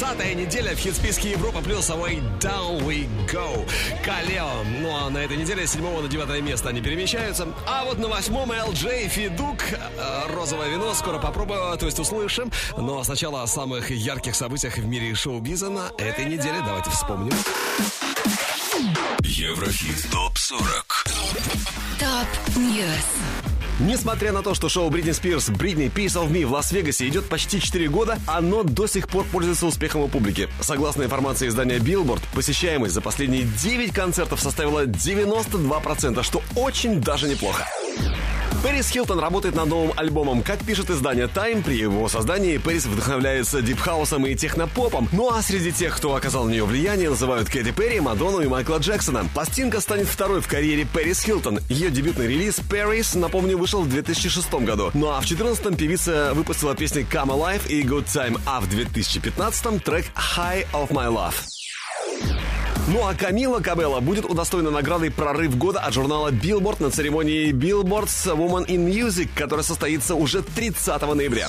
30-я 0.04 0.34
неделя 0.34 0.76
в 0.76 0.80
хит-списке 0.80 1.32
Европа 1.32 1.62
плюс 1.62 1.90
Way 1.90 2.22
Down 2.40 2.84
We 2.86 3.08
Go. 3.32 3.66
Kaleo. 4.04 4.64
Ну 4.82 4.94
а 4.94 5.10
на 5.10 5.20
этой 5.20 5.38
неделе 5.38 5.66
с 5.66 5.72
7 5.72 6.02
на 6.02 6.10
9 6.10 6.44
место 6.44 6.70
они 6.70 6.82
перемещаются. 6.82 7.48
А 7.66 7.86
вот 7.86 8.00
на 8.00 8.10
восьмом 8.10 8.52
Элджей 8.52 9.08
Feduk. 9.08 9.60
Розовое 10.36 10.70
вино. 10.72 10.94
Скоро 10.94 11.20
попробую, 11.20 11.78
то 11.78 11.86
есть 11.86 12.00
услышим. 12.00 12.52
Но 12.76 13.02
сначала 13.06 13.44
о 13.44 13.48
самых 13.48 13.92
ярких 13.92 14.36
событиях 14.36 14.78
в 14.78 14.86
мире 14.86 15.16
шоу-биза 15.16 15.70
на 15.70 15.90
этой 15.98 16.26
неделе. 16.26 16.62
Давайте 16.66 16.90
вспомним. 16.90 17.34
Еврохит 19.22 20.12
ТОП-40 20.12 21.14
Top 21.98 22.58
News. 22.58 23.33
Несмотря 23.80 24.32
на 24.32 24.44
то, 24.44 24.54
что 24.54 24.70
шоу 24.70 24.90
Бритни 24.92 25.12
Спирс 25.12 25.50
«Britney 25.50 25.88
Piece 25.88 26.14
of 26.14 26.30
Me» 26.30 26.46
в 26.46 26.52
Лас-Вегасе 26.52 27.08
идет 27.08 27.28
почти 27.28 27.60
4 27.60 27.88
года, 27.90 28.20
оно 28.28 28.62
до 28.62 28.86
сих 28.86 29.08
пор 29.08 29.26
пользуется 29.26 29.66
успехом 29.66 30.02
у 30.02 30.08
публики. 30.08 30.48
Согласно 30.62 31.04
информации 31.04 31.48
издания 31.48 31.80
Billboard, 31.80 32.22
посещаемость 32.36 32.94
за 32.94 33.02
последние 33.02 33.44
9 33.44 33.92
концертов 33.92 34.42
составила 34.42 34.86
92%, 34.86 36.22
что 36.22 36.44
очень 36.56 37.02
даже 37.02 37.28
неплохо. 37.28 37.66
Пэрис 38.64 38.90
Хилтон 38.92 39.20
работает 39.20 39.56
над 39.56 39.68
новым 39.68 39.92
альбомом. 39.98 40.42
Как 40.42 40.64
пишет 40.64 40.90
издание 40.90 41.26
Time, 41.26 41.64
при 41.64 41.76
его 41.76 42.08
создании 42.08 42.58
Пэрис 42.58 42.86
вдохновляется 42.86 43.62
дипхаусом 43.62 44.26
и 44.26 44.36
технопопом. 44.36 45.10
Ну 45.12 45.30
а 45.30 45.42
среди 45.42 45.74
тех, 45.74 45.98
кто 45.98 46.16
оказал 46.16 46.46
на 46.46 46.52
нее 46.52 46.64
влияние, 46.64 47.10
называют 47.10 47.50
Кэти 47.50 47.72
Перри, 47.72 48.00
Мадонну 48.00 48.40
и 48.40 48.48
Майкла 48.48 48.78
Джексона. 48.78 49.26
Пластинка 49.34 49.82
станет 49.82 50.08
второй 50.08 50.40
в 50.40 50.48
карьере 50.48 50.88
Пэрис 50.92 51.24
Хилтон. 51.24 51.60
Ее 51.68 51.92
дебютный 51.92 52.26
релиз 52.28 52.60
«Paris», 52.60 53.18
напомню, 53.18 53.58
вышел 53.58 53.82
в 53.82 53.90
2006 53.90 54.54
году. 54.54 54.92
Ну 54.94 55.10
а 55.10 55.20
в 55.20 55.28
2014 55.28 55.78
певица 55.78 56.32
выпустила 56.34 56.74
песни 56.74 57.06
«Come 57.12 57.38
Alive» 57.38 57.68
и 57.68 57.84
«Good 57.84 58.06
Time», 58.06 58.40
а 58.46 58.62
в 58.62 58.70
2015 58.70 59.84
трек 59.84 60.06
«High 60.16 60.66
of 60.72 60.88
My 60.92 61.14
Love». 61.14 61.36
Ну 62.88 63.08
а 63.08 63.14
Камила 63.14 63.62
Кабелла 63.62 64.02
будет 64.02 64.26
удостоена 64.26 64.70
наградой 64.70 65.10
«Прорыв 65.10 65.58
года» 65.58 65.80
от 65.80 65.94
журнала 65.94 66.32
Billboard 66.32 66.84
на 66.84 66.92
церемонии 66.92 67.54
Billboard's 67.54 68.26
Woman 68.26 68.66
in 68.68 68.86
Music, 68.86 69.30
которая 69.34 69.64
состоится 69.64 70.16
уже 70.16 70.42
30 70.42 71.02
ноября. 71.16 71.48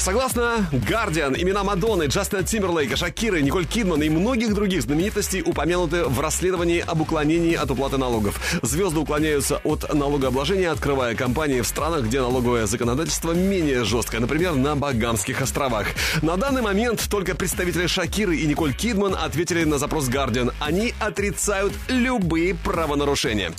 Согласно 0.00 0.66
Guardian, 0.72 1.38
имена 1.38 1.62
Мадонны, 1.62 2.04
Джастина 2.04 2.42
Тимберлейка, 2.42 2.96
Шакиры, 2.96 3.42
Николь 3.42 3.66
Кидман 3.66 4.02
и 4.02 4.08
многих 4.08 4.54
других 4.54 4.80
знаменитостей 4.80 5.42
упомянуты 5.42 6.04
в 6.04 6.18
расследовании 6.20 6.82
об 6.86 7.02
уклонении 7.02 7.54
от 7.54 7.70
уплаты 7.70 7.98
налогов. 7.98 8.40
Звезды 8.62 8.98
уклоняются 8.98 9.60
от 9.62 9.92
налогообложения, 9.92 10.70
открывая 10.70 11.14
компании 11.14 11.60
в 11.60 11.66
странах, 11.66 12.04
где 12.06 12.20
налоговое 12.20 12.64
законодательство 12.64 13.32
менее 13.32 13.84
жесткое, 13.84 14.22
например, 14.22 14.54
на 14.54 14.74
Багамских 14.74 15.42
островах. 15.42 15.88
На 16.22 16.38
данный 16.38 16.62
момент 16.62 17.06
только 17.10 17.34
представители 17.34 17.86
Шакиры 17.86 18.36
и 18.36 18.46
Николь 18.46 18.72
Кидман 18.72 19.14
ответили 19.14 19.64
на 19.64 19.76
запрос 19.76 20.08
Guardian. 20.08 20.54
Они 20.60 20.94
отрицают 20.98 21.74
любые 21.88 22.54
правонарушения. 22.54 23.52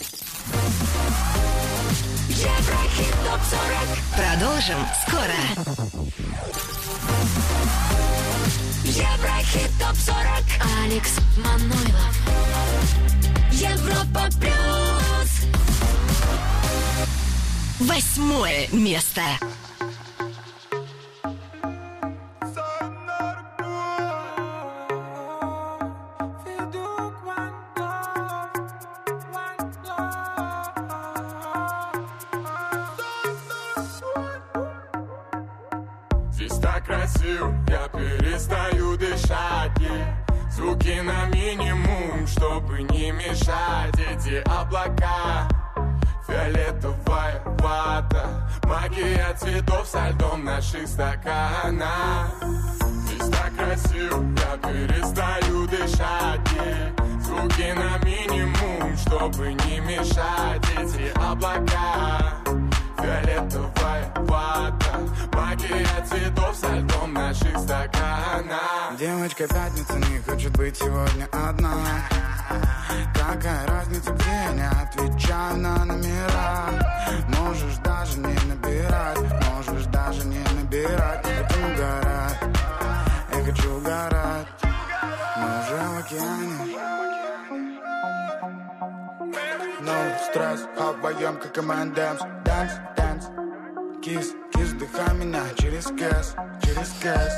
Еврохит 2.42 3.14
ТОП-40 3.24 4.00
Продолжим 4.16 4.78
скоро. 5.06 5.40
Еврохит 8.84 9.72
ТОП-40 9.80 10.46
Алекс 10.84 11.20
Манойлов 11.38 12.16
Европа 13.52 14.28
Плюс 14.40 15.32
Восьмое 17.80 18.68
место. 18.72 19.22
Перестаю 39.22 39.72
дышать 39.72 39.72
и 39.80 40.52
Звуки 40.52 41.00
на 41.02 41.26
минимум, 41.28 42.28
чтобы 42.28 42.84
не 42.84 43.12
мешать. 43.12 43.96
Эти 43.96 44.44
облака, 44.50 45.48
фиолетовая 46.28 47.42
вата. 47.60 48.50
Магия 48.66 49.34
цветов 49.40 49.88
со 49.88 50.10
льдом 50.10 50.44
наших 50.44 50.88
стаканах 50.88 52.32
Здесь 52.82 53.30
так 53.30 53.56
красиво, 53.58 54.24
я 54.38 54.58
перестаю 54.58 55.68
дышать 55.68 56.42
Звуки 57.22 57.74
на 57.74 57.98
минимум, 58.06 58.98
чтобы 58.98 59.54
не 59.54 59.80
мешать. 59.80 60.62
Эти 60.78 61.12
облака, 61.18 62.42
фиолетовая 62.98 64.14
вата. 64.28 65.00
Магия 65.34 66.06
цветов 66.06 66.56
со 66.56 66.76
льдом 66.76 67.14
наших 67.14 67.58
стаканах 67.58 68.71
Девочка 69.00 69.48
пятница 69.48 69.94
не 69.94 70.20
хочет 70.20 70.52
быть 70.58 70.78
сегодня 70.78 71.28
одна. 71.32 71.74
Какая 73.14 73.68
разница, 73.68 74.12
где 74.12 74.26
я 74.30 74.52
не 74.52 74.68
отвечаю 74.68 75.58
на 75.58 75.86
номера. 75.86 76.66
Можешь 77.40 77.78
даже 77.78 78.20
не 78.20 78.36
набирать, 78.48 79.20
можешь 79.50 79.86
даже 79.86 80.26
не 80.26 80.44
набирать. 80.56 81.26
Не 81.26 81.34
хотим 81.36 81.72
угорать, 81.72 82.38
я 83.34 83.44
хочу 83.44 83.78
угорать. 83.78 84.48
Мы 85.38 85.48
уже 85.60 85.78
в 85.88 86.00
океане. 86.00 86.78
No 89.82 90.20
стресс, 90.30 90.62
вдвоем 90.76 91.38
как 91.38 91.58
M&M's 91.58 91.96
Dance, 91.96 92.80
dance, 92.96 94.02
кис, 94.02 94.32
кис, 94.32 94.36
вдыхай 94.70 95.16
меня 95.16 95.44
через 95.58 95.86
кэс, 95.86 96.36
через 96.62 96.90
кэс. 97.02 97.34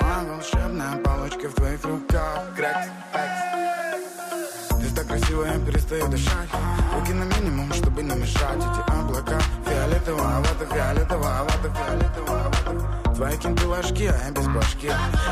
Моя 0.00 0.24
волшебная 0.28 0.96
палочка 0.98 1.48
в 1.48 1.54
твоих 1.54 1.84
руках. 1.84 2.40
Крэкс, 2.56 2.88
экс 3.14 4.80
Ты 4.80 4.94
так 4.94 5.06
красиво, 5.06 5.44
я 5.44 5.58
перестаю 5.58 6.08
дышать. 6.08 6.48
Руки 6.94 7.12
на 7.12 7.24
минимум, 7.24 7.72
чтобы 7.72 8.02
не 8.02 8.14
мешать. 8.14 8.56
Эти 8.56 8.90
облака 8.90 9.40
Фиолетовая 9.66 10.38
вата, 10.38 10.66
фиолетовая 10.72 11.42
вата, 11.42 11.72
фиолетовая 11.76 12.44
вата 12.44 13.14
Твои 13.14 13.36
кенты 13.36 13.66
ложки, 13.66 14.04
а 14.04 14.24
я 14.26 14.30
без 14.30 14.48
башки. 14.48 14.90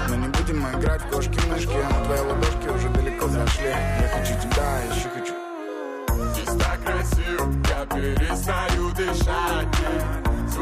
Мы 0.09 0.17
не 0.17 0.29
будем 0.29 0.69
играть 0.79 1.03
в 1.03 1.11
кошки-мышки 1.11 1.77
Но 1.91 2.05
твои 2.05 2.21
ладошки 2.21 2.69
уже 2.69 2.89
далеко 2.91 3.29
зашли. 3.29 3.69
Я 3.69 4.09
хочу 4.13 4.35
тебя, 4.41 4.81
я 4.85 4.95
еще 4.95 5.09
хочу 5.09 5.35
Здесь 6.33 6.57
так 6.63 6.79
красиво, 6.85 7.53
я 7.69 7.87
перестаю 7.87 8.91
дышать 8.93 10.20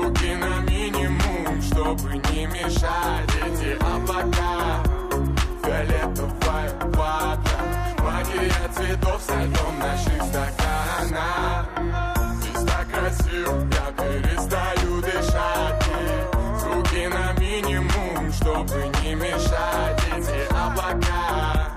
и 0.09 0.15
Звуки 0.15 0.35
на 0.35 0.61
минимум, 0.71 1.63
чтобы 1.63 2.15
не 2.33 2.47
мешать 2.47 3.31
Эти 3.47 3.77
облака, 3.83 4.83
фиолетовая 5.63 6.73
вата 6.95 7.59
Магия 8.03 8.69
цветов 8.75 9.23
со 9.23 9.43
льдом 9.45 9.79
наших 9.79 10.23
стаканах 10.23 11.69
Здесь 12.37 12.65
так 12.65 12.89
красиво, 12.91 13.69
я 13.71 13.93
перестаю 13.93 15.01
дышать 15.03 15.87
и 15.89 16.59
Звуки 16.59 17.07
на 17.07 17.33
минимум, 17.41 18.33
чтобы 18.33 18.91
не 19.03 19.15
мешать 19.15 20.03
Эти 20.17 20.41
облака, 20.53 21.73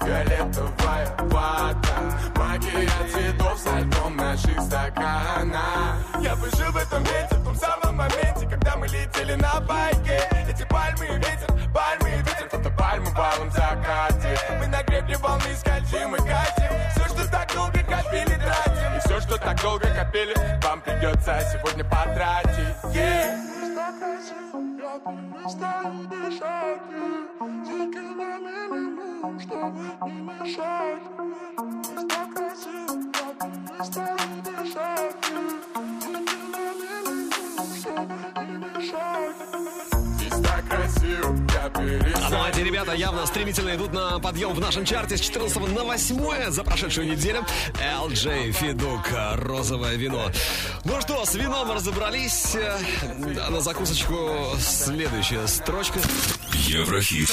фиолетовая 0.00 1.16
вата 1.30 1.96
Магия 2.36 2.88
цветов 3.12 3.58
со 3.58 3.80
льдом 3.80 4.16
наших 4.16 4.60
стаканах 4.62 5.96
Я 6.20 6.36
бы 6.36 6.48
жил 6.56 6.75
в 6.86 6.92
этом 6.92 7.02
месте, 7.02 7.36
в 7.36 7.44
том 7.44 7.56
самом 7.56 7.96
моменте 7.96 8.46
Когда 8.48 8.76
мы 8.76 8.86
летели 8.86 9.34
на 9.34 9.60
байке. 9.60 10.20
Эти 10.48 10.64
пальмы 10.68 11.06
и 11.06 11.16
ветер, 11.16 11.48
пальмы 11.74 12.10
и 12.10 12.18
ветер 12.18 12.48
Фотопальмы 12.50 13.10
в 13.10 13.18
алом 13.18 13.50
закате. 13.50 14.38
Мы 14.58 14.66
на 14.66 14.82
гребне 14.82 15.16
волны 15.18 15.54
скользим 15.56 16.14
и 16.14 16.18
катим. 16.18 16.72
Все, 16.94 17.08
что 17.08 17.30
так 17.30 17.52
долго 17.54 17.78
копили, 17.82 18.34
тратим. 18.34 18.96
И 18.96 19.00
все, 19.00 19.20
что 19.20 19.38
так 19.38 19.60
долго 19.60 19.88
копили 19.94 20.34
Вам 20.62 20.80
придется 20.80 21.40
сегодня 21.52 21.84
потратить. 21.84 22.76
Yeah. 22.94 23.36
Здесь 23.46 23.74
так 23.74 23.98
красиво, 23.98 24.62
я 24.78 24.98
перестаю 26.08 26.56
Ну, 35.32 36.05
а 42.30 42.50
эти 42.50 42.60
ребята 42.60 42.92
явно 42.92 43.26
стремительно 43.26 43.74
идут 43.74 43.92
на 43.92 44.18
подъем 44.18 44.52
в 44.52 44.60
нашем 44.60 44.84
чарте 44.84 45.16
с 45.16 45.20
14 45.20 45.56
на 45.74 45.84
8 45.84 46.50
за 46.50 46.64
прошедшую 46.64 47.08
неделю. 47.10 47.44
LJ 47.74 48.52
Федук, 48.52 49.08
розовое 49.36 49.94
вино. 49.96 50.30
Ну 50.84 51.00
что, 51.00 51.24
с 51.24 51.34
вином 51.34 51.70
разобрались. 51.72 52.54
Э, 52.54 52.78
На 53.50 53.60
закусочку 53.60 54.30
следующая 54.58 55.46
строчка. 55.46 56.00
Еврохит. 56.52 57.30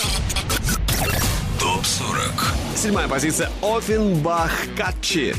Топ 1.60 1.86
40. 1.86 2.54
Седьмая 2.76 3.08
позиция. 3.08 3.50
Офенбах 3.62 4.52
Катчи. 4.78 5.34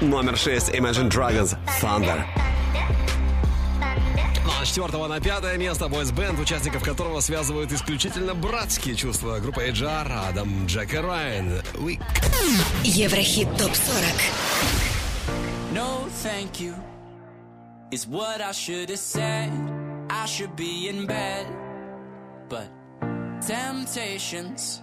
Номер 0.00 0.36
6 0.36 0.74
Imagine 0.74 1.08
Dragons 1.08 1.56
Thunder. 1.80 2.22
Ну, 4.44 4.52
а 4.60 4.64
с 4.64 4.74
4 4.74 5.06
на 5.06 5.20
5 5.20 5.56
место 5.56 5.86
Boys 5.86 6.12
Band, 6.14 6.38
участников 6.38 6.82
которого 6.82 7.20
связывают 7.20 7.72
исключительно 7.72 8.34
братские 8.34 8.94
чувства. 8.94 9.38
Группа 9.38 9.60
HR, 9.60 10.28
Адам, 10.28 10.66
Джек 10.66 10.92
и 10.92 10.98
Райан. 10.98 11.62
We... 11.76 11.98
Еврохит 12.84 13.48
ТОП-40 13.56 13.72
No 15.72 16.06
thank 16.22 16.60
you 16.60 16.74
It's 17.90 18.06
what 18.06 18.42
I 18.42 18.52
should 18.52 18.90
have 18.90 18.98
said 18.98 19.50
I 20.10 20.26
should 20.26 20.54
be 20.56 20.88
in 20.88 21.06
bed 21.06 21.46
But 22.50 22.68
temptations 23.40 24.82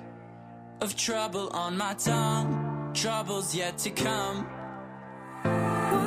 Of 0.81 0.95
trouble 0.95 1.49
on 1.53 1.77
my 1.77 1.93
tongue 1.93 2.91
Troubles 2.95 3.55
yet 3.55 3.77
to 3.79 3.91
come 3.91 4.47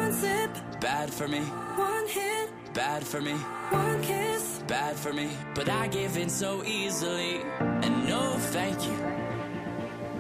One 0.07 0.15
sip, 0.15 0.51
bad 0.81 1.13
for 1.13 1.27
me. 1.27 1.41
One 1.41 2.07
hit, 2.07 2.49
bad 2.73 3.05
for 3.05 3.21
me. 3.21 3.33
One 3.33 4.01
kiss, 4.03 4.63
bad 4.69 4.95
for 4.95 5.13
me. 5.13 5.31
But 5.53 5.69
I 5.69 5.89
give 5.89 6.17
in 6.17 6.29
so 6.29 6.63
easily, 6.63 7.43
and 7.59 8.07
no 8.09 8.37
thank 8.55 8.79
you 8.87 8.97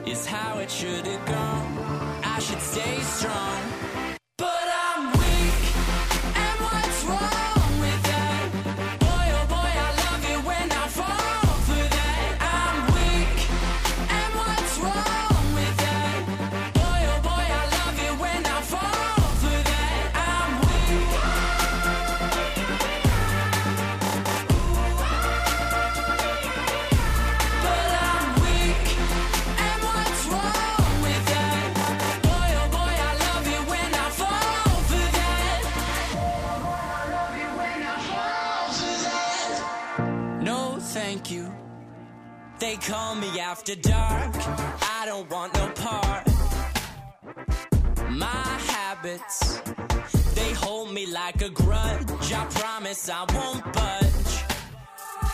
is 0.04 0.26
how 0.26 0.58
it 0.58 0.72
should 0.72 1.06
have 1.06 1.26
gone. 1.26 1.78
I 2.24 2.40
should 2.40 2.60
stay 2.60 2.98
strong. 2.98 3.75
Call 42.86 43.16
me 43.16 43.40
after 43.40 43.74
dark, 43.74 44.32
I 44.80 45.02
don't 45.06 45.28
want 45.28 45.52
no 45.54 45.66
part. 45.70 46.24
My 48.10 48.46
habits, 48.70 49.60
they 50.36 50.52
hold 50.52 50.92
me 50.92 51.06
like 51.06 51.42
a 51.42 51.48
grudge. 51.48 52.32
I 52.32 52.44
promise 52.44 53.08
I 53.08 53.24
won't 53.34 53.64
budge. 53.72 54.34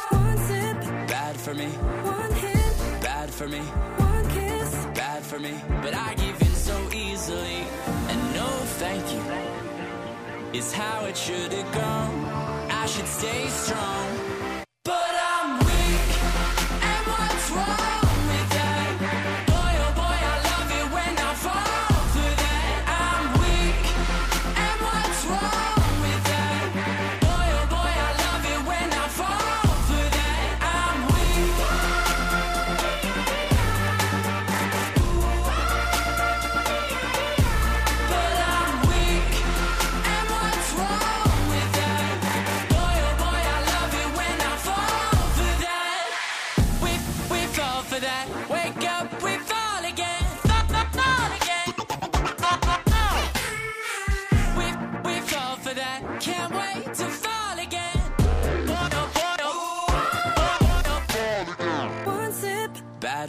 One 0.08 0.38
sip, 0.38 0.80
bad 1.08 1.36
for 1.36 1.52
me. 1.52 1.66
One 1.66 2.32
hit, 2.32 3.02
bad 3.02 3.28
for 3.28 3.46
me. 3.46 3.60
One 3.60 4.28
kiss, 4.30 4.70
bad 4.94 5.22
for 5.22 5.38
me. 5.38 5.54
But 5.82 5.92
I 5.94 6.14
give 6.14 6.40
in 6.40 6.54
so 6.54 6.88
easily, 6.90 7.66
and 8.08 8.34
no 8.34 8.48
thank 8.80 9.04
you 9.12 10.58
is 10.58 10.72
how 10.72 11.04
it 11.04 11.18
should 11.18 11.52
have 11.52 11.74
gone. 11.74 12.24
I 12.70 12.86
should 12.86 13.06
stay 13.06 13.46
strong. 13.48 14.21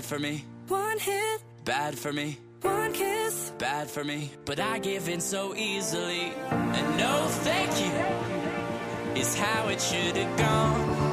For 0.03 0.19
me. 0.19 0.43
One 0.67 0.99
hit. 0.99 1.41
Bad 1.63 1.97
for 1.97 2.11
me. 2.11 2.37
One 2.61 2.91
kiss. 2.91 3.53
Bad 3.57 3.89
for 3.89 4.03
me. 4.03 4.31
But 4.43 4.59
I 4.59 4.77
give 4.79 5.07
in 5.07 5.21
so 5.21 5.55
easily. 5.55 6.33
And 6.51 6.97
no 6.97 7.25
thank 7.29 7.71
you 7.79 9.21
is 9.21 9.33
how 9.35 9.69
it 9.69 9.81
should 9.81 10.17
have 10.17 10.37
gone. 10.37 11.12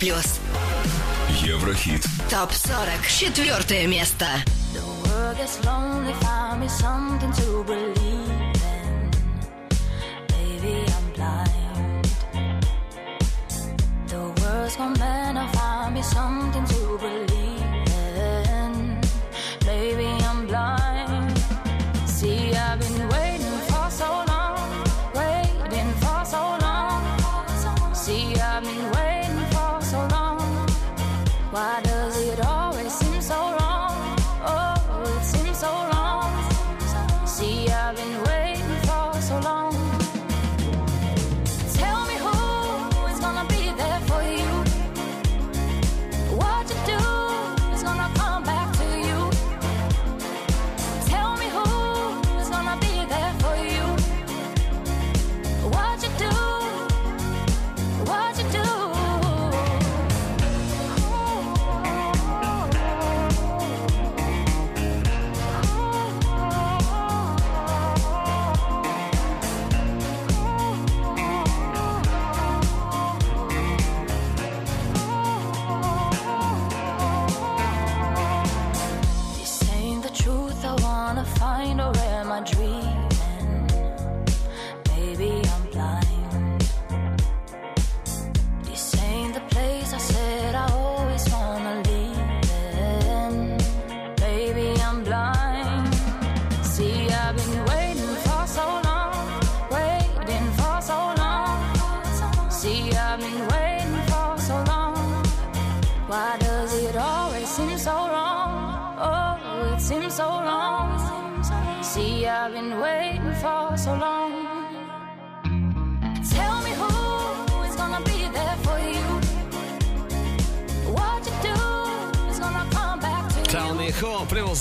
плюс. 0.00 0.40
Еврохит. 1.42 2.04
Топ 2.30 2.50
40. 2.50 3.06
Четвертое 3.08 3.86
место. 3.86 4.26
The 4.72 4.80
world 5.04 5.36
gets 5.36 5.62
lonely, 5.64 6.14
find 6.20 6.60
me 6.60 6.68
something 6.68 7.32
to 7.32 7.64
believe. 7.64 8.09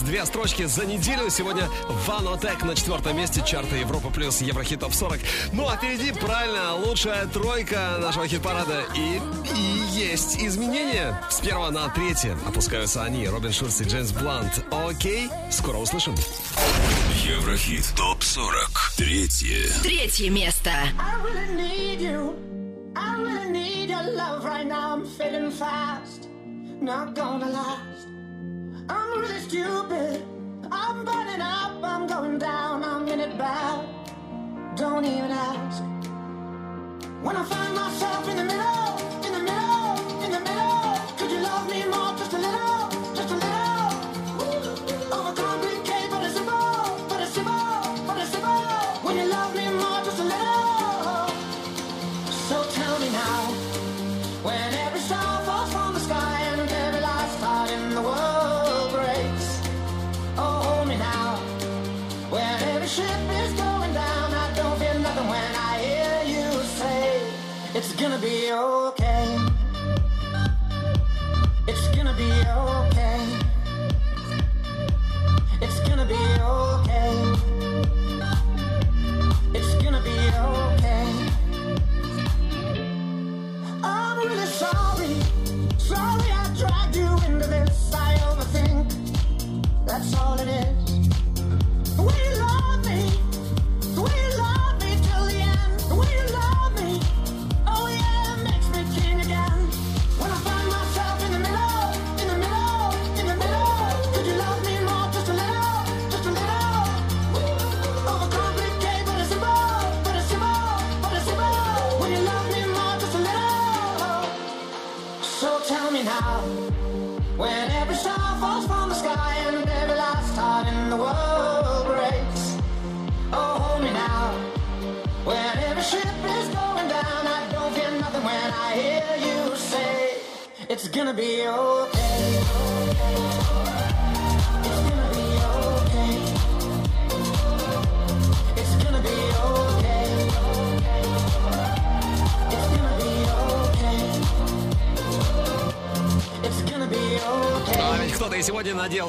Две 0.09 0.25
строчки 0.25 0.65
за 0.65 0.87
неделю. 0.87 1.29
Сегодня 1.29 1.69
Ванотек 2.07 2.63
на 2.63 2.75
четвертом 2.75 3.15
месте 3.15 3.43
чарта 3.45 3.75
Европа 3.75 4.09
плюс 4.09 4.41
Еврохит 4.41 4.79
Топ 4.79 4.91
40. 4.91 5.19
Ну 5.53 5.69
а 5.69 5.77
впереди, 5.77 6.11
правильно, 6.11 6.73
лучшая 6.73 7.27
тройка 7.27 7.97
нашего 8.01 8.27
хит-парада. 8.27 8.85
И, 8.95 9.21
и 9.55 9.61
есть 9.91 10.41
изменения. 10.41 11.21
С 11.29 11.39
первого 11.41 11.69
на 11.69 11.89
третье 11.89 12.35
опускаются 12.47 13.03
они. 13.03 13.27
Робин 13.27 13.53
Шульц 13.53 13.81
и 13.81 13.83
Джеймс 13.83 14.11
Блант. 14.11 14.65
Окей, 14.71 15.29
скоро 15.51 15.77
услышим. 15.77 16.15
Еврохит 17.23 17.93
ТОП-40. 17.95 18.97
Третье. 18.97 19.69
Третье 19.83 20.31
место. 20.31 20.71
I 20.71 21.21
really 21.23 21.55
need 21.55 22.01
you. 22.01 22.35
I 22.95 23.15
really 23.21 23.51
need 23.51 23.89
your 23.91 24.15
love 24.15 24.43
right 24.43 24.65
now. 24.65 24.95
I'm 24.95 25.05
feeling 25.05 25.51
fast. 25.51 26.27
Not 26.81 27.13
gonna 27.13 27.51
last. 27.51 27.88
I'm 28.89 29.21
really 29.21 29.39
stupid. 29.41 30.25
I'm 30.71 31.05
burning 31.05 31.41
up. 31.41 31.83
I'm 31.83 32.07
going 32.07 32.39
down. 32.39 32.83
I'm 32.83 33.07
in 33.07 33.19
it 33.19 33.37
bad. 33.37 33.87
Don't 34.75 35.05
even 35.05 35.31
ask. 35.31 35.83
When 37.21 37.35
I 37.35 37.43
find 37.43 37.75
myself 37.75 38.27
in 38.29 38.37
the 38.37 38.45
middle, 38.45 38.97
in 39.25 39.31
the 39.33 39.43
middle, 39.49 40.23
in 40.25 40.31
the 40.31 40.39
middle, 40.39 40.93
could 41.17 41.31
you 41.31 41.39
love 41.41 41.69
me 41.69 41.83
more? 41.85 42.11
Just 42.17 42.33
a 42.33 42.37
little, 42.37 42.68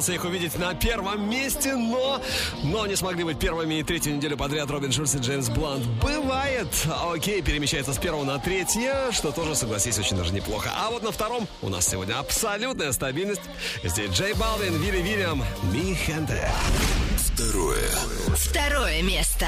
надеялся 0.01 0.13
их 0.13 0.23
увидеть 0.23 0.57
на 0.57 0.73
первом 0.73 1.29
месте, 1.29 1.75
но, 1.75 2.21
но 2.63 2.87
не 2.87 2.95
смогли 2.95 3.23
быть 3.23 3.37
первыми 3.39 3.75
и 3.75 3.83
третью 3.83 4.15
неделю 4.15 4.35
подряд 4.35 4.69
Робин 4.71 4.91
Шульц 4.91 5.15
и 5.15 5.19
Джеймс 5.19 5.49
Блант. 5.49 5.85
Бывает. 6.01 6.67
Окей, 7.11 7.41
перемещается 7.41 7.93
с 7.93 7.97
первого 7.97 8.23
на 8.23 8.39
третье, 8.39 9.11
что 9.11 9.31
тоже, 9.31 9.55
согласись, 9.55 9.99
очень 9.99 10.17
даже 10.17 10.33
неплохо. 10.33 10.71
А 10.75 10.89
вот 10.89 11.03
на 11.03 11.11
втором 11.11 11.47
у 11.61 11.69
нас 11.69 11.87
сегодня 11.87 12.17
абсолютная 12.17 12.91
стабильность. 12.93 13.41
Здесь 13.83 14.09
Джей 14.11 14.33
Балвин, 14.33 14.81
Вилли 14.81 15.01
Вильям, 15.01 15.43
Ми 15.71 15.93
Хенте. 15.93 16.49
Второе. 17.17 17.89
Второе 18.35 19.01
место. 19.03 19.47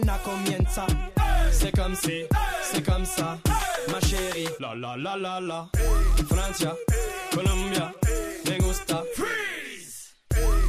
Apenas 0.00 0.18
comienza. 0.22 0.86
C'est 1.52 1.72
comme 1.76 1.94
si, 1.94 2.24
c'est 2.62 2.84
comme 2.84 3.04
ça, 3.04 3.38
ma 3.90 4.00
chérie. 4.00 4.48
La 4.58 4.74
la 4.74 4.96
la 4.96 5.16
la 5.16 5.40
la. 5.40 5.68
Francia, 6.28 6.74
Colombia, 7.32 7.92
me 8.46 8.58
gusta. 8.58 9.02
Freeze. 9.14 10.14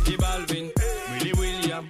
Y 0.08 0.18
Balvin, 0.18 0.72
Willy 1.14 1.32
William, 1.34 1.88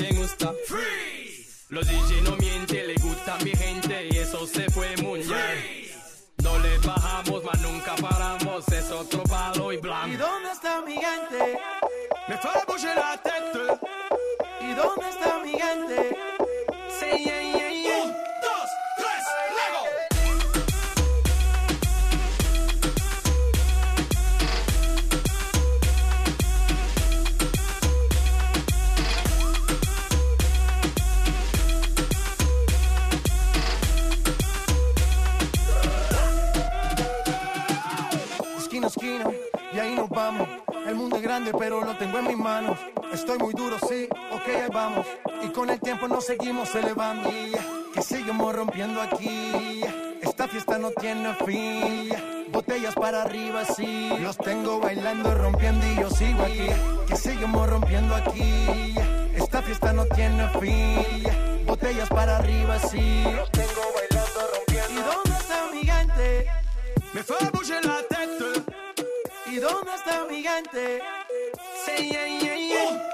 me 0.00 0.12
gusta. 0.12 0.52
Freeze. 0.66 1.66
Los 1.70 1.86
DJ 1.86 2.22
no 2.22 2.36
mienten, 2.36 2.86
le 2.86 2.94
gusta 2.94 3.36
mi 3.42 3.50
gente 3.52 4.08
y 4.10 4.18
eso 4.18 4.46
se 4.46 4.70
fue 4.70 4.96
muy 5.02 5.20
bien. 5.20 5.90
No 6.42 6.58
le 6.58 6.78
bajamos, 6.78 7.42
mas 7.44 7.60
nunca 7.62 7.94
paramos, 7.96 8.68
es 8.68 8.90
otro 8.90 9.22
palo 9.24 9.72
y 9.72 9.76
¿Y 9.76 9.78
blanco. 9.78 10.18
dónde 10.18 10.50
está 10.52 10.82
mi 10.82 10.94
gente? 10.94 11.58
Me 12.28 12.36
fait 12.36 12.66
bouger 12.66 12.94
la 12.94 13.16
tête. 13.22 13.80
¿Y 14.60 14.74
dónde 14.74 15.08
está 15.08 15.38
mi 15.42 15.52
gente? 15.52 16.23
Nos 46.14 46.26
seguimos 46.26 46.72
elevando. 46.76 47.28
Que 47.92 48.02
seguimos 48.02 48.54
rompiendo 48.54 49.02
aquí. 49.02 49.80
Esta 50.22 50.46
fiesta 50.46 50.78
no 50.78 50.90
tiene 50.92 51.34
fin. 51.44 52.14
Botellas 52.52 52.94
para 52.94 53.22
arriba, 53.22 53.64
sí. 53.64 54.10
Los 54.20 54.36
tengo 54.38 54.78
bailando, 54.78 55.34
rompiendo 55.34 55.84
y 55.86 55.96
yo 55.96 56.10
sigo 56.10 56.42
aquí. 56.44 56.68
Que 57.08 57.16
seguimos 57.16 57.68
rompiendo 57.68 58.14
aquí. 58.14 58.94
Esta 59.34 59.60
fiesta 59.62 59.92
no 59.92 60.04
tiene 60.06 60.48
fin. 60.60 61.66
Botellas 61.66 62.08
para 62.08 62.38
arriba, 62.38 62.78
sí. 62.78 63.24
Los 63.34 63.50
tengo 63.50 63.82
bailando, 63.96 64.40
rompiendo. 64.54 64.92
¿Y 64.92 65.02
dónde 65.10 65.30
está 65.40 65.66
mi 65.72 65.78
gigante? 65.80 66.46
Me 67.12 67.22
fue 67.24 67.36
a 67.38 67.80
la 67.80 68.02
tête. 68.08 68.72
¿Y 69.46 69.56
dónde 69.56 69.94
está 69.94 70.24
mi 70.30 70.36
gigante? 70.36 71.02
Sí, 71.84 72.08
yeah, 72.08 72.26
yeah, 72.40 72.56
yeah. 72.56 72.90
Un, 72.92 73.13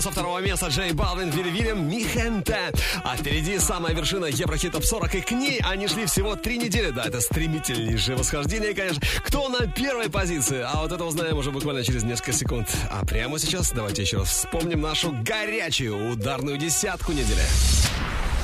со 0.00 0.10
второго 0.10 0.38
места 0.38 0.68
Джей 0.68 0.92
Балвин, 0.92 1.30
Вилли 1.30 1.50
Вильям, 1.50 1.88
Михенте. 1.88 2.72
А 3.04 3.16
впереди 3.16 3.58
самая 3.58 3.94
вершина 3.94 4.26
Еврохит 4.26 4.72
Топ 4.72 4.84
40, 4.84 5.14
и 5.16 5.20
к 5.20 5.30
ней 5.32 5.60
они 5.62 5.88
шли 5.88 6.06
всего 6.06 6.36
три 6.36 6.58
недели. 6.58 6.90
Да, 6.90 7.04
это 7.04 7.20
стремительнейшее 7.20 8.16
восхождение, 8.16 8.74
конечно. 8.74 9.02
Кто 9.24 9.48
на 9.48 9.66
первой 9.66 10.08
позиции? 10.10 10.62
А 10.64 10.82
вот 10.82 10.92
это 10.92 11.04
узнаем 11.04 11.36
уже 11.38 11.50
буквально 11.50 11.84
через 11.84 12.02
несколько 12.02 12.32
секунд. 12.32 12.68
А 12.90 13.04
прямо 13.04 13.38
сейчас 13.38 13.72
давайте 13.72 14.02
еще 14.02 14.18
раз 14.18 14.28
вспомним 14.28 14.80
нашу 14.80 15.14
горячую 15.22 16.10
ударную 16.12 16.56
десятку 16.56 17.12
недели. 17.12 17.42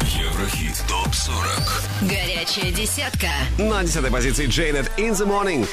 Еврохит 0.03 0.83
ТОП-40 0.89 2.09
Горячая 2.09 2.73
десятка. 2.73 3.28
На 3.59 3.83
десятой 3.83 4.11
позиции 4.11 4.47
Джейнет 4.47 4.91
In 4.99 5.12
the 5.12 5.27
Morning. 5.27 5.66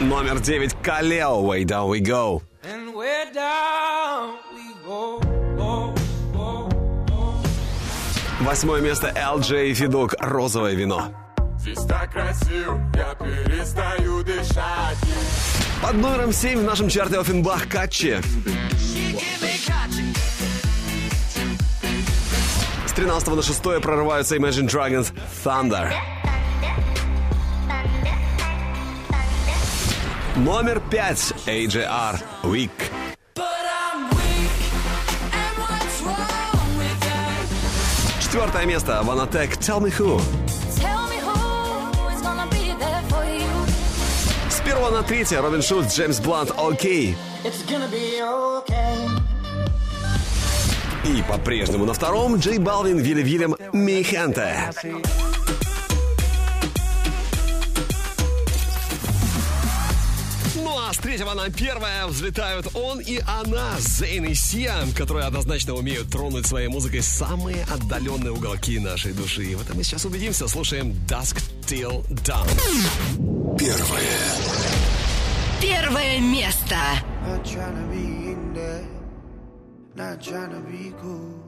Номер 0.00 0.40
9 0.40 0.76
Калео 0.82 1.42
Way 1.42 1.64
Down 1.64 1.90
We 1.90 2.00
Go. 2.00 2.40
And 2.62 2.94
we're 2.94 3.30
down 3.34 4.38
we 4.54 4.74
go. 4.86 5.22
Восьмое 8.40 8.80
место 8.80 9.12
LJ 9.14 9.74
Федук 9.74 10.14
Розовое 10.18 10.72
вино. 10.72 11.12
Здесь 11.58 11.84
так 11.84 12.12
красиво, 12.12 12.80
я 12.94 13.14
перестаю 13.14 14.24
дышать. 14.24 14.96
Под 15.82 15.94
номером 15.96 16.32
7 16.32 16.60
в 16.60 16.64
нашем 16.64 16.88
чарте 16.88 17.18
Оффенбах 17.18 17.68
Катчи. 17.68 18.22
С 22.86 22.92
13 22.92 23.28
на 23.28 23.42
6 23.42 23.62
прорываются 23.82 24.36
Imagine 24.36 24.66
Dragons 24.66 25.12
Thunder. 25.44 25.92
Номер 30.44 30.80
5 30.90 31.34
AJR 31.46 32.18
Week. 32.44 32.70
Четвертое 38.22 38.64
место 38.64 39.02
Ванатек 39.02 39.58
Tell 39.58 39.82
Me 39.82 39.92
Who. 39.98 40.18
Tell 40.78 41.06
me 41.10 41.20
who 41.20 42.08
is 42.08 42.22
gonna 42.22 42.48
be 42.48 42.72
there 42.78 43.02
for 43.10 43.22
you. 43.26 43.50
С 44.48 44.60
первого 44.62 44.90
на 44.90 45.02
третье 45.02 45.42
Робин 45.42 45.60
Шульц, 45.60 45.94
Джеймс 45.94 46.20
Блант 46.20 46.52
Окей. 46.56 47.18
It's 47.44 47.62
gonna 47.68 47.90
be 47.90 48.22
okay. 48.22 49.10
И 51.04 51.22
по-прежнему 51.22 51.84
на 51.84 51.92
втором 51.92 52.36
Джей 52.36 52.56
Балвин, 52.56 52.96
Вилли 52.96 53.22
Вильям, 53.22 53.56
Миханте. 53.74 54.70
Ну 54.84 55.02
а 60.90 60.92
с 60.92 60.98
третьего 60.98 61.34
на 61.34 61.48
первое 61.50 62.04
взлетают 62.08 62.66
он 62.74 62.98
и 62.98 63.20
она, 63.24 63.78
Зейн 63.78 64.24
и 64.24 64.34
Сия, 64.34 64.74
которые 64.96 65.24
однозначно 65.24 65.74
умеют 65.74 66.10
тронуть 66.10 66.46
своей 66.46 66.66
музыкой 66.66 67.00
самые 67.00 67.62
отдаленные 67.62 68.32
уголки 68.32 68.76
нашей 68.80 69.12
души. 69.12 69.44
И 69.44 69.54
в 69.54 69.60
этом 69.60 69.76
мы 69.76 69.84
сейчас 69.84 70.04
убедимся. 70.04 70.48
Слушаем 70.48 70.90
Dusk 71.06 71.40
Till 71.64 72.04
Dawn. 72.24 72.48
Первое. 73.56 74.18
Первое 75.62 76.18
место. 76.18 76.74
Not 77.24 77.44
tryna 77.44 77.88
be 77.92 78.32
in 78.32 78.52
there, 78.52 78.84
not 79.94 80.20
tryna 80.20 80.60
be 80.66 80.92
cool, 81.00 81.38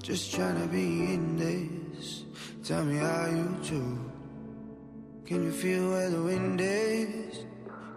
just 0.00 0.36
tryna 0.36 0.70
be 0.70 1.14
in 1.14 1.36
this. 1.36 2.22
Tell 2.62 2.84
me 2.84 2.98
how 2.98 3.26
you 3.26 3.48
do. 3.68 3.98
Can 5.26 5.42
you 5.42 5.50
feel 5.50 5.90
where 5.90 6.10
the 6.10 6.22
wind 6.22 6.60
is? 6.60 7.49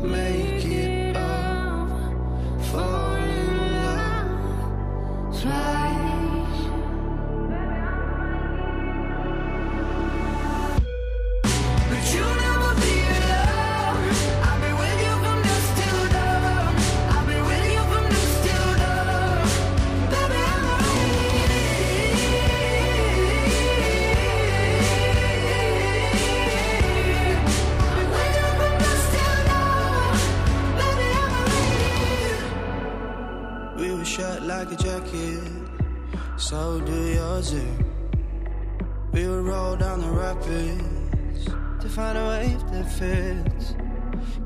Make 0.00 0.64
it 0.66 0.87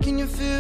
Can 0.03 0.19
you 0.19 0.27
feel 0.27 0.52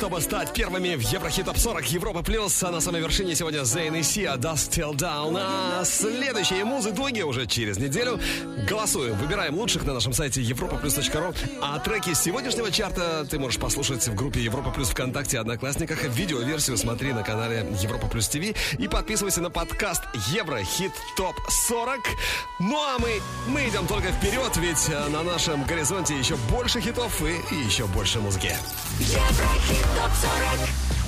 чтобы 0.00 0.22
стать 0.22 0.54
первыми 0.54 0.94
в 0.94 1.02
Еврохит 1.12 1.44
Топ 1.44 1.58
40 1.58 1.84
Европы 1.88 2.22
Плюс. 2.22 2.62
А 2.62 2.70
на 2.70 2.80
самой 2.80 3.02
вершине 3.02 3.34
сегодня 3.34 3.64
Зейн 3.64 3.96
и 3.96 4.02
Сия 4.02 4.34
Dust 4.36 4.70
Till 4.70 4.94
Down. 4.94 5.36
А 5.38 5.84
следующие 5.84 6.64
музы 6.64 6.88
итоги 6.88 7.20
уже 7.20 7.46
через 7.46 7.76
неделю. 7.76 8.18
Голосуем, 8.66 9.14
выбираем 9.18 9.56
лучших 9.56 9.84
на 9.84 9.92
нашем 9.92 10.14
сайте 10.14 10.40
europaplus.ru. 10.40 11.36
А 11.60 11.78
треки 11.80 12.14
сегодняшнего 12.14 12.70
чарта 12.70 13.26
ты 13.28 13.38
можешь 13.38 13.60
послушать 13.60 14.08
в 14.08 14.14
группе 14.14 14.40
Европа 14.40 14.70
Плюс 14.70 14.88
ВКонтакте 14.88 15.38
Одноклассниках. 15.38 16.02
Видеоверсию 16.04 16.78
смотри 16.78 17.12
на 17.12 17.22
канале 17.22 17.66
Европа 17.82 18.06
Плюс 18.06 18.26
ТВ. 18.28 18.54
И 18.78 18.88
подписывайся 18.88 19.42
на 19.42 19.50
подкаст 19.50 20.02
Еврохит 20.32 20.92
Топ 21.14 21.34
40. 21.50 22.00
Ну 22.60 22.78
а 22.78 22.98
мы, 23.00 23.20
мы 23.48 23.68
идем 23.68 23.86
только 23.86 24.08
вперед, 24.12 24.56
ведь 24.56 24.88
э, 24.88 25.08
на 25.10 25.22
нашем 25.24 25.64
горизонте 25.64 26.18
еще 26.18 26.36
больше 26.50 26.80
хитов 26.80 27.20
и 27.22 27.54
еще 27.66 27.86
больше 27.86 28.18
музыки. 28.20 28.56
Еврохит 28.98 29.89
топ 29.96 30.10
40 30.12 30.99